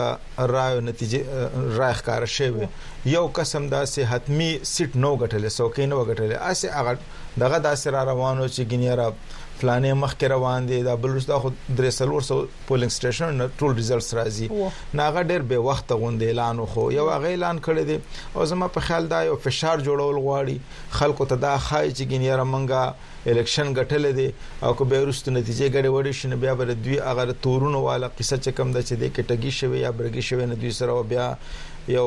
رائے 0.52 0.80
نتیجې 0.80 1.78
رائے 1.78 1.94
ښکار 1.98 2.24
شوی 2.34 2.66
یو 3.14 3.26
قسم 3.38 3.68
داسې 3.68 4.00
حتمی 4.10 4.48
سیټ 4.72 4.96
نو 4.96 5.14
غټلې 5.20 5.48
سوکې 5.58 5.86
نو 5.92 6.00
غټلې 6.08 6.36
اسه 6.50 6.80
هغه 6.80 6.98
دغه 7.36 7.58
داسې 7.66 7.90
را 7.96 8.04
روانو 8.10 8.46
چې 8.48 8.62
ګنیرا 8.70 9.08
فلانې 9.60 9.92
مخکې 10.02 10.26
روان 10.34 10.66
دي 10.68 10.82
د 10.88 10.98
بلوچستان 11.02 11.40
خو 11.42 11.50
درې 11.76 11.90
سلور 11.98 12.22
سو 12.28 12.36
پولینګ 12.68 12.92
سټیشن 12.96 13.48
ټول 13.58 13.70
ریزلټس 13.80 14.14
راځي 14.18 14.48
ناغه 14.94 15.22
ډېر 15.22 15.42
به 15.52 15.58
وخت 15.66 15.92
غوند 16.02 16.22
اعلان 16.28 16.64
خو 16.74 16.86
یو 16.96 17.06
هغه 17.10 17.28
اعلان 17.34 17.60
کړی 17.60 17.82
دی 17.90 18.00
او 18.34 18.44
زما 18.52 18.68
په 18.78 18.88
خیال 18.88 19.08
دا 19.14 19.22
یو 19.28 19.36
فشار 19.48 19.78
جوړول 19.86 20.18
غواړي 20.26 20.98
خلکو 21.00 21.24
ته 21.32 21.44
دا 21.46 21.54
خای 21.58 21.86
چې 21.94 22.04
ګنیرا 22.12 22.44
منګه 22.56 22.94
الیکشن 23.30 23.72
غټل 23.76 24.10
دي 24.16 24.26
او 24.66 24.72
کو 24.80 24.84
به 24.90 25.00
ورست 25.04 25.28
نتیجې 25.28 25.70
غړي 25.76 25.90
وړي 25.94 26.12
شنه 26.20 26.36
بیا 26.42 26.52
بل 26.60 26.72
دوی 26.84 26.98
هغه 27.06 27.34
تورونو 27.46 27.80
والا 27.86 28.10
قصه 28.18 28.36
چې 28.44 28.50
کم 28.58 28.72
د 28.76 28.84
چې 28.88 28.94
د 29.02 29.14
کټګي 29.16 29.50
شوی 29.60 29.80
یا 29.80 29.90
برګي 29.98 30.22
شوی 30.28 30.46
نه 30.50 30.54
دوی 30.54 30.70
سره 30.80 31.02
بیا 31.12 31.26
یو 31.96 32.06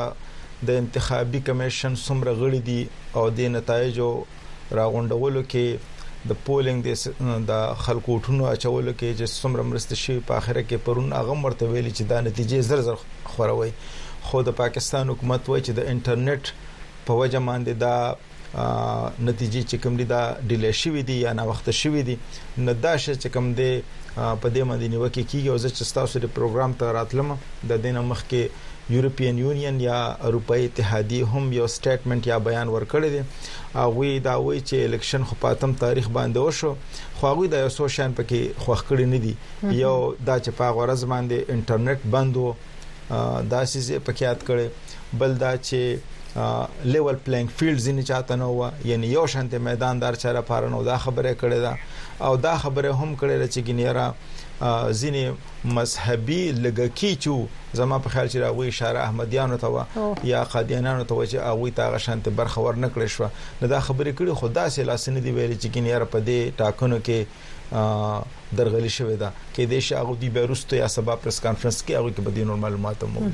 د 0.64 0.70
انتخابي 0.80 1.40
کمیشن 1.46 1.94
څومره 2.06 2.32
غړي 2.40 2.60
دي 2.60 2.88
او 3.16 3.24
د 3.38 3.50
نتایجو 3.56 4.08
راغونډولو 4.78 5.42
کې 5.50 5.78
د 6.30 6.38
پولینګ 6.44 6.86
د 7.50 7.80
خلکو 7.84 8.16
ټونو 8.28 8.46
اچولو 8.52 8.92
کې 8.98 9.10
چې 9.18 9.26
څومره 9.42 9.62
مرسته 9.72 9.94
شي 10.02 10.16
په 10.30 10.38
اخره 10.38 10.62
کې 10.68 10.76
پرون 10.86 11.12
هغه 11.16 11.34
مرتبه 11.42 11.72
ویل 11.74 11.90
چې 11.96 12.02
دا 12.12 12.20
نتیجې 12.20 12.60
زر 12.70 12.80
زر 12.86 12.96
خوروي 13.34 13.70
خو 14.28 14.42
د 14.48 14.56
پاکستان 14.62 15.10
حکومت 15.14 15.48
وایي 15.50 15.62
چې 15.66 15.72
د 15.72 15.80
انټرنیټ 15.92 16.44
په 17.10 17.20
وجه 17.22 17.40
باندې 17.48 17.72
دا 17.84 17.94
نتیجې 19.26 19.62
چې 19.70 19.76
کوم 19.82 19.96
دي 20.00 20.04
دا 20.16 20.22
ډیلی 20.50 20.72
شوې 20.82 21.02
دي 21.08 21.16
یا 21.26 21.32
نه 21.40 21.44
وخت 21.50 21.70
شوې 21.82 22.02
دي 22.08 22.16
نه 22.66 22.72
دا 22.86 22.94
چې 23.04 23.28
کوم 23.34 23.52
دي 23.60 23.70
په 24.16 24.48
دې 24.54 24.62
باندې 24.68 24.86
نیوکه 24.94 25.22
کیږي 25.30 25.48
او 25.50 25.56
زه 25.64 25.68
چې 25.76 25.94
تاسو 26.00 26.18
د 26.24 26.32
پروګرام 26.36 26.72
ته 26.82 26.94
راتلم 26.98 27.34
د 27.72 27.82
دینه 27.82 28.02
مخ 28.12 28.24
کې 28.30 28.48
یورپین 28.90 29.38
یونین 29.38 29.80
یا 29.80 30.16
اروپאי 30.24 30.64
اتحادیه 30.64 31.26
هم 31.32 31.52
یو 31.52 31.66
سټیټمنټ 31.74 32.26
یا 32.30 32.38
بیان 32.48 32.68
ورکړی 32.68 33.08
دی 33.14 33.22
هغه 33.74 34.18
دا 34.26 34.34
وایي 34.34 34.60
چې 34.68 34.84
الیکشن 34.88 35.24
خو 35.30 35.34
پاتم 35.44 35.72
تاریخ 35.80 36.08
باندې 36.16 36.44
وشو 36.46 36.74
خو 37.18 37.26
هغه 37.32 37.48
د 37.54 37.64
یو 37.64 37.68
سو 37.78 37.88
شان 37.96 38.14
پکې 38.20 38.62
خوخ 38.66 38.84
کړی 38.90 39.06
نه 39.14 39.18
دی 39.24 39.34
یو 39.82 39.94
دا 40.26 40.38
چې 40.44 40.50
په 40.58 40.70
غوړز 40.76 41.04
باندې 41.14 41.56
انټرنیټ 41.56 42.12
بندو 42.14 42.54
دا 43.54 43.64
سیسه 43.72 43.98
پکې 44.06 44.22
یاد 44.22 44.46
کړي 44.50 45.18
بل 45.22 45.34
دا 45.44 45.52
چې 45.56 46.14
لیول 46.36 47.20
پلینګ 47.26 47.58
فیلډ 47.58 47.78
ځینې 47.82 48.08
چاته 48.12 48.36
نه 48.36 48.48
و 48.60 48.70
یعنی 48.92 49.12
یو 49.16 49.26
شانته 49.34 49.58
میدان 49.70 49.98
دار 50.06 50.12
چاره 50.22 50.40
پارنو 50.48 50.82
دا 50.92 50.98
خبره 51.04 51.34
کړې 51.44 51.68
ده 51.68 52.26
او 52.30 52.36
دا 52.48 52.58
خبره 52.64 52.90
هم 52.94 53.16
کړې 53.16 53.36
ده 53.42 53.46
چې 53.48 53.60
ګنیرا 53.68 54.08
ځینی 55.00 55.22
مذهبي 55.64 56.42
لګکی 56.52 57.12
چې 57.22 57.30
زما 57.80 57.96
په 58.04 58.08
خیال 58.12 58.28
چې 58.32 58.38
راوي 58.44 58.66
اشاره 58.68 59.00
احمدیانو 59.06 59.56
ته 59.62 59.68
وا 59.74 59.82
یا 60.32 60.44
قادیانانو 60.54 61.04
ته 61.10 61.14
چې 61.30 61.36
هغه 61.48 61.70
تا 61.80 61.84
غشنت 61.94 62.24
برخور 62.38 62.74
نکړې 62.84 63.08
شو 63.14 63.28
نو 63.62 63.66
دا 63.74 63.80
خبرې 63.88 64.12
کړي 64.18 64.32
خدا 64.42 64.64
سي 64.76 64.82
لاس 64.90 65.08
نه 65.08 65.20
دی 65.26 65.30
ویل 65.32 65.54
چې 65.58 65.68
ګنې 65.74 65.90
یار 65.94 66.04
په 66.14 66.18
دې 66.28 66.40
ټاکنو 66.62 66.98
کې 67.06 67.18
درغلي 68.56 68.88
شوې 68.90 69.18
ده 69.20 69.30
کې 69.54 69.66
د 69.70 69.80
شاغو 69.86 70.14
دی 70.22 70.28
بیرستو 70.34 70.76
یا 70.76 70.88
سبا 70.94 71.14
پریس 71.22 71.40
کانفرنس 71.46 71.78
کې 71.82 71.96
هغه 71.98 72.12
کې 72.16 72.24
به 72.26 72.54
د 72.54 72.60
معلومات 72.64 73.02
مو 73.14 73.24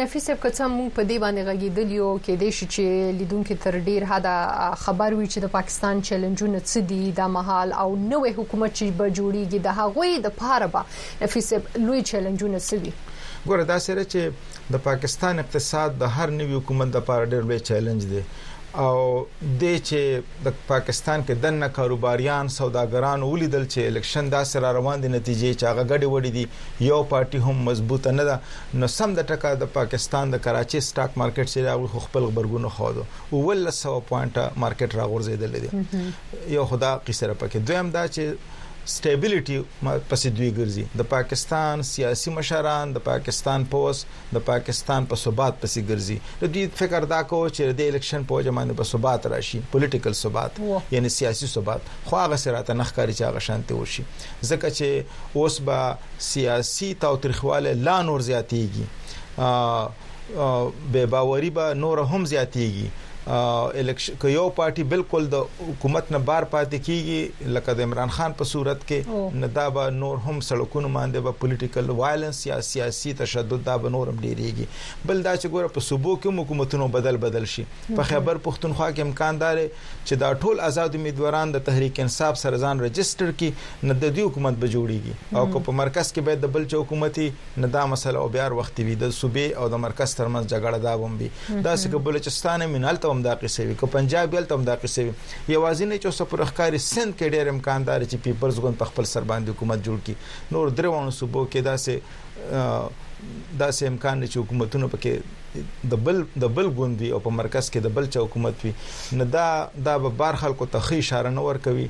نفیس 0.00 0.26
په 0.42 0.50
څه 0.50 0.68
مو 0.72 0.90
په 0.96 1.08
دې 1.10 1.16
باندې 1.24 1.46
غږیدل 1.48 1.94
یو 1.98 2.10
کې 2.18 2.36
د 2.42 2.52
شي 2.58 2.66
چې 2.74 3.16
لیدونکو 3.20 3.56
تر 3.66 3.78
ډیر 3.86 4.04
هدا 4.10 4.34
خبر 4.84 5.16
وی 5.20 5.26
چې 5.32 5.44
د 5.46 5.54
پاکستان 5.56 6.02
چیلنجونه 6.10 6.60
څه 6.64 6.88
دي 6.92 7.00
د 7.20 7.32
محل 7.38 7.72
او 7.84 7.88
نوې 8.02 8.36
حکومت 8.40 8.76
چې 8.78 8.98
به 8.98 9.12
جوړیږي 9.12 9.64
د 9.68 9.78
هغوی 9.82 10.24
د 10.28 10.36
پاره 10.42 10.70
به 10.74 10.82
نفیس 11.24 11.50
لوی 11.88 12.02
چیلنجونه 12.12 12.62
څه 12.66 12.84
دي 12.86 12.96
ګوره 13.48 13.64
دا 13.72 13.78
سره 13.88 14.04
چې 14.12 14.76
د 14.76 14.84
پاکستان 14.90 15.42
اقتصاد 15.46 15.98
د 16.04 16.14
هر 16.18 16.28
نوې 16.36 16.62
حکومت 16.62 16.96
لپاره 17.00 17.30
ډېر 17.32 17.50
لوی 17.50 17.64
چیلنج 17.70 18.10
دی 18.12 18.22
او 18.84 18.98
د 19.60 19.62
چې 19.88 20.00
د 20.46 20.52
پاکستان 20.70 21.22
کې 21.26 21.34
دنه 21.44 21.68
کاروباریان 21.76 22.48
سوداګران 22.56 23.22
ولیدل 23.28 23.64
چې 23.72 23.86
الیکشن 23.92 24.28
دا 24.34 24.42
سره 24.52 24.72
روان 24.78 25.00
دي 25.04 25.08
نتیجې 25.14 25.52
چې 25.60 25.64
هغه 25.70 25.84
غډي 25.90 26.08
وډي 26.14 26.30
دي 26.36 26.44
یو 26.90 26.98
پارټي 27.12 27.38
هم 27.46 27.64
مضبوطه 27.68 28.12
نه 28.18 28.24
ده 28.30 28.82
نو 28.82 28.90
سم 28.96 29.14
د 29.18 29.30
ټکا 29.30 29.52
د 29.62 29.72
پاکستان 29.78 30.30
د 30.34 30.44
کراچي 30.48 30.80
سټاک 30.88 31.10
مارکیټ 31.22 31.46
چې 31.54 31.90
خو 31.94 32.04
خپل 32.08 32.28
خبرګونه 32.30 32.74
خاوه 32.76 33.04
او 33.32 33.42
ول 33.46 33.72
100 33.78 33.96
پوینټه 34.10 34.62
مارکیټ 34.66 34.98
راغورځیدل 35.00 35.58
دي 35.64 36.54
یو 36.56 36.64
خدا 36.74 36.92
قصره 37.08 37.40
پکې 37.44 37.58
دویم 37.70 37.94
دا 37.98 38.04
چې 38.14 38.54
سټیبিলিټي 38.94 39.58
پسې 40.10 40.28
دوی 40.38 40.50
ګرځي 40.58 40.84
د 41.02 41.06
پاکستان 41.14 41.82
سیاسي 41.92 42.30
مشران 42.36 42.90
د 42.96 43.04
پاکستان 43.10 43.64
پوس 43.70 43.98
د 44.34 44.36
پاکستان 44.50 45.00
په 45.12 45.16
صوبات 45.24 45.54
پسې 45.62 45.80
ګرځي 45.90 46.16
د 46.42 46.44
دې 46.56 46.62
فکر 46.82 47.00
دا 47.12 47.20
کو 47.32 47.38
چې 47.56 47.62
د 47.80 47.82
الیکشن 47.92 48.20
په 48.32 48.44
ځمانه 48.48 48.76
په 48.80 48.84
صوبات 48.92 49.20
راشي 49.32 49.60
پولیټیکل 49.72 50.12
صوبات 50.22 50.50
یعنی 50.96 51.08
سیاسي 51.18 51.46
صوبات 51.54 51.80
خو 52.10 52.18
هغه 52.22 52.38
سراته 52.44 52.78
نخکاری 52.82 53.14
چې 53.20 53.28
هغه 53.28 53.40
شانته 53.48 53.72
وشي 53.80 54.02
ځکه 54.50 54.68
چې 54.78 54.88
اوس 55.42 55.54
به 55.70 55.78
سیاسي 56.30 56.90
تاوتریخواله 57.06 57.70
لا 57.90 57.96
نور 58.10 58.26
زیاتېږي 58.28 58.86
بے 60.94 61.02
باوری 61.16 61.50
به 61.58 61.62
با 61.70 61.74
نور 61.80 61.96
هم 62.12 62.22
زیاتېږي 62.34 62.86
الیکشن 63.26 64.12
که 64.22 64.28
یو 64.30 64.44
پارټي 64.56 64.82
بالکل 64.88 65.24
د 65.30 65.60
حکومت 65.60 66.10
نه 66.14 66.18
بار 66.26 66.44
پاتې 66.50 66.82
کیږي 66.88 67.52
لکه 67.54 67.72
د 67.78 67.82
عمران 67.88 68.10
خان 68.16 68.34
په 68.42 68.48
صورت 68.50 68.84
کې 68.90 69.34
ندابه 69.44 69.86
نور 69.96 70.20
هم 70.26 70.34
سړکونو 70.48 70.90
باندې 70.96 71.24
په 71.28 71.38
پولیټیکل 71.44 71.90
وایلنس 72.00 72.42
یا 72.46 72.58
سیاسي 72.68 73.14
تشدد 73.22 73.64
دا 73.70 73.76
به 73.84 73.92
نور 73.94 74.12
هم 74.12 74.20
ډیریږي 74.26 75.06
بل 75.10 75.24
دا 75.26 75.32
چې 75.36 75.56
ګوره 75.56 75.72
په 75.78 75.86
صوبو 75.88 76.14
کې 76.18 76.42
حکومتونو 76.44 76.86
بدل 76.98 77.18
بدل 77.26 77.48
شي 77.54 77.64
په 77.72 78.06
خیبر 78.12 78.40
پښتونخوا 78.46 78.88
کې 78.92 79.06
امکان 79.08 79.42
دار 79.42 79.58
چې 79.64 80.22
دا 80.24 80.30
ټول 80.44 80.62
آزاد 80.68 80.98
امیدواران 81.00 81.56
د 81.56 81.66
تحریک 81.70 82.00
انصاف 82.06 82.38
سره 82.44 82.62
ځان 82.66 82.84
رجستر 82.88 83.34
کړي 83.34 83.90
نه 83.90 83.98
د 84.04 84.14
دې 84.14 84.30
حکومت 84.30 84.62
به 84.66 84.72
جوړیږي 84.76 85.40
او 85.40 85.44
که 85.56 85.64
په 85.70 85.80
مرکز 85.82 86.12
کې 86.12 86.30
باید 86.30 86.44
د 86.46 86.54
بل 86.58 86.70
چا 86.74 86.84
حکومتي 86.84 87.28
نه 87.66 87.74
دا 87.80 87.84
مسله 87.96 88.22
او 88.24 88.32
بیا 88.38 88.46
وروختي 88.54 88.88
وي 88.90 88.96
د 89.04 89.12
صوبې 89.20 89.60
او 89.62 89.72
د 89.76 89.84
مرکز 89.88 90.16
ترمنځ 90.22 90.56
جګړه 90.56 90.88
دا 90.88 90.96
ومبي 91.04 91.30
دا 91.40 91.76
چې 91.82 91.94
کبلوچستان 91.96 92.68
مینالته 92.78 93.14
هم 93.16 93.22
دا 93.24 93.34
قصې 93.40 93.66
وي 93.68 93.74
کو 93.80 93.86
پنجاب 93.92 94.34
یل 94.36 94.44
تم 94.52 94.64
دا 94.68 94.76
قصې 94.82 95.04
وي 95.04 95.54
یوازینې 95.54 95.98
چې 96.04 96.14
سفر 96.20 96.40
اخکاری 96.48 96.78
سند 96.88 97.16
کې 97.18 97.34
ډېر 97.34 97.50
امکان 97.54 97.86
دار 97.88 98.02
چې 98.10 98.22
پیپلز 98.28 98.60
ګوند 98.66 98.78
په 98.82 98.92
خپل 98.92 99.10
سر 99.14 99.30
باندې 99.32 99.56
حکومت 99.56 99.84
جوړ 99.88 100.04
کړي 100.08 100.52
نور 100.56 100.74
درېوانو 100.80 101.16
صوبو 101.20 101.46
کې 101.46 101.66
دا 101.70 101.76
سه 101.86 103.54
دا 103.64 103.70
سه 103.78 103.90
امکان 103.92 104.26
چې 104.32 104.36
حکومتونه 104.46 104.88
پکې 104.94 105.44
د 105.92 105.98
بل 106.06 106.18
د 106.42 106.50
بل 106.56 106.66
ګوندي 106.80 107.08
او 107.16 107.20
په 107.26 107.32
مرکز 107.36 107.68
کې 107.68 107.84
د 107.86 107.92
بل 107.98 108.08
چا 108.16 108.24
حکومت 108.24 108.64
وي 108.66 108.72
نه 109.20 109.26
دا 109.36 109.44
دا 109.86 109.94
به 110.06 110.12
بار 110.22 110.38
خلکو 110.42 110.66
ته 110.74 110.82
خې 110.88 111.06
اشاره 111.06 111.32
نه 111.36 111.46
ور 111.46 111.60
کوي 111.68 111.86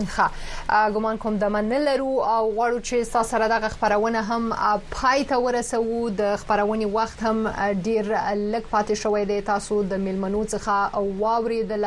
ښه 0.00 0.90
ګومان 0.94 1.16
کوم 1.22 1.36
د 1.38 1.44
منل 1.54 1.82
لرو 1.84 2.12
او 2.34 2.42
غواړو 2.56 2.80
چې 2.88 3.04
تاسو 3.12 3.28
سره 3.32 3.48
دغه 3.48 3.68
خبرونه 3.68 4.22
هم 4.22 4.54
پای 4.94 5.24
ته 5.24 5.36
ورسوو 5.40 6.08
د 6.20 6.36
خبرونې 6.36 6.86
وخت 6.92 7.22
هم 7.22 7.48
ډیر 7.86 8.12
لک 8.12 8.70
پاتې 8.70 8.94
شوې 9.02 9.24
دی 9.28 9.40
تاسو 9.48 9.82
د 9.82 9.94
میلمنو 10.06 10.44
څخه 10.44 11.04
واوریدل 11.24 11.84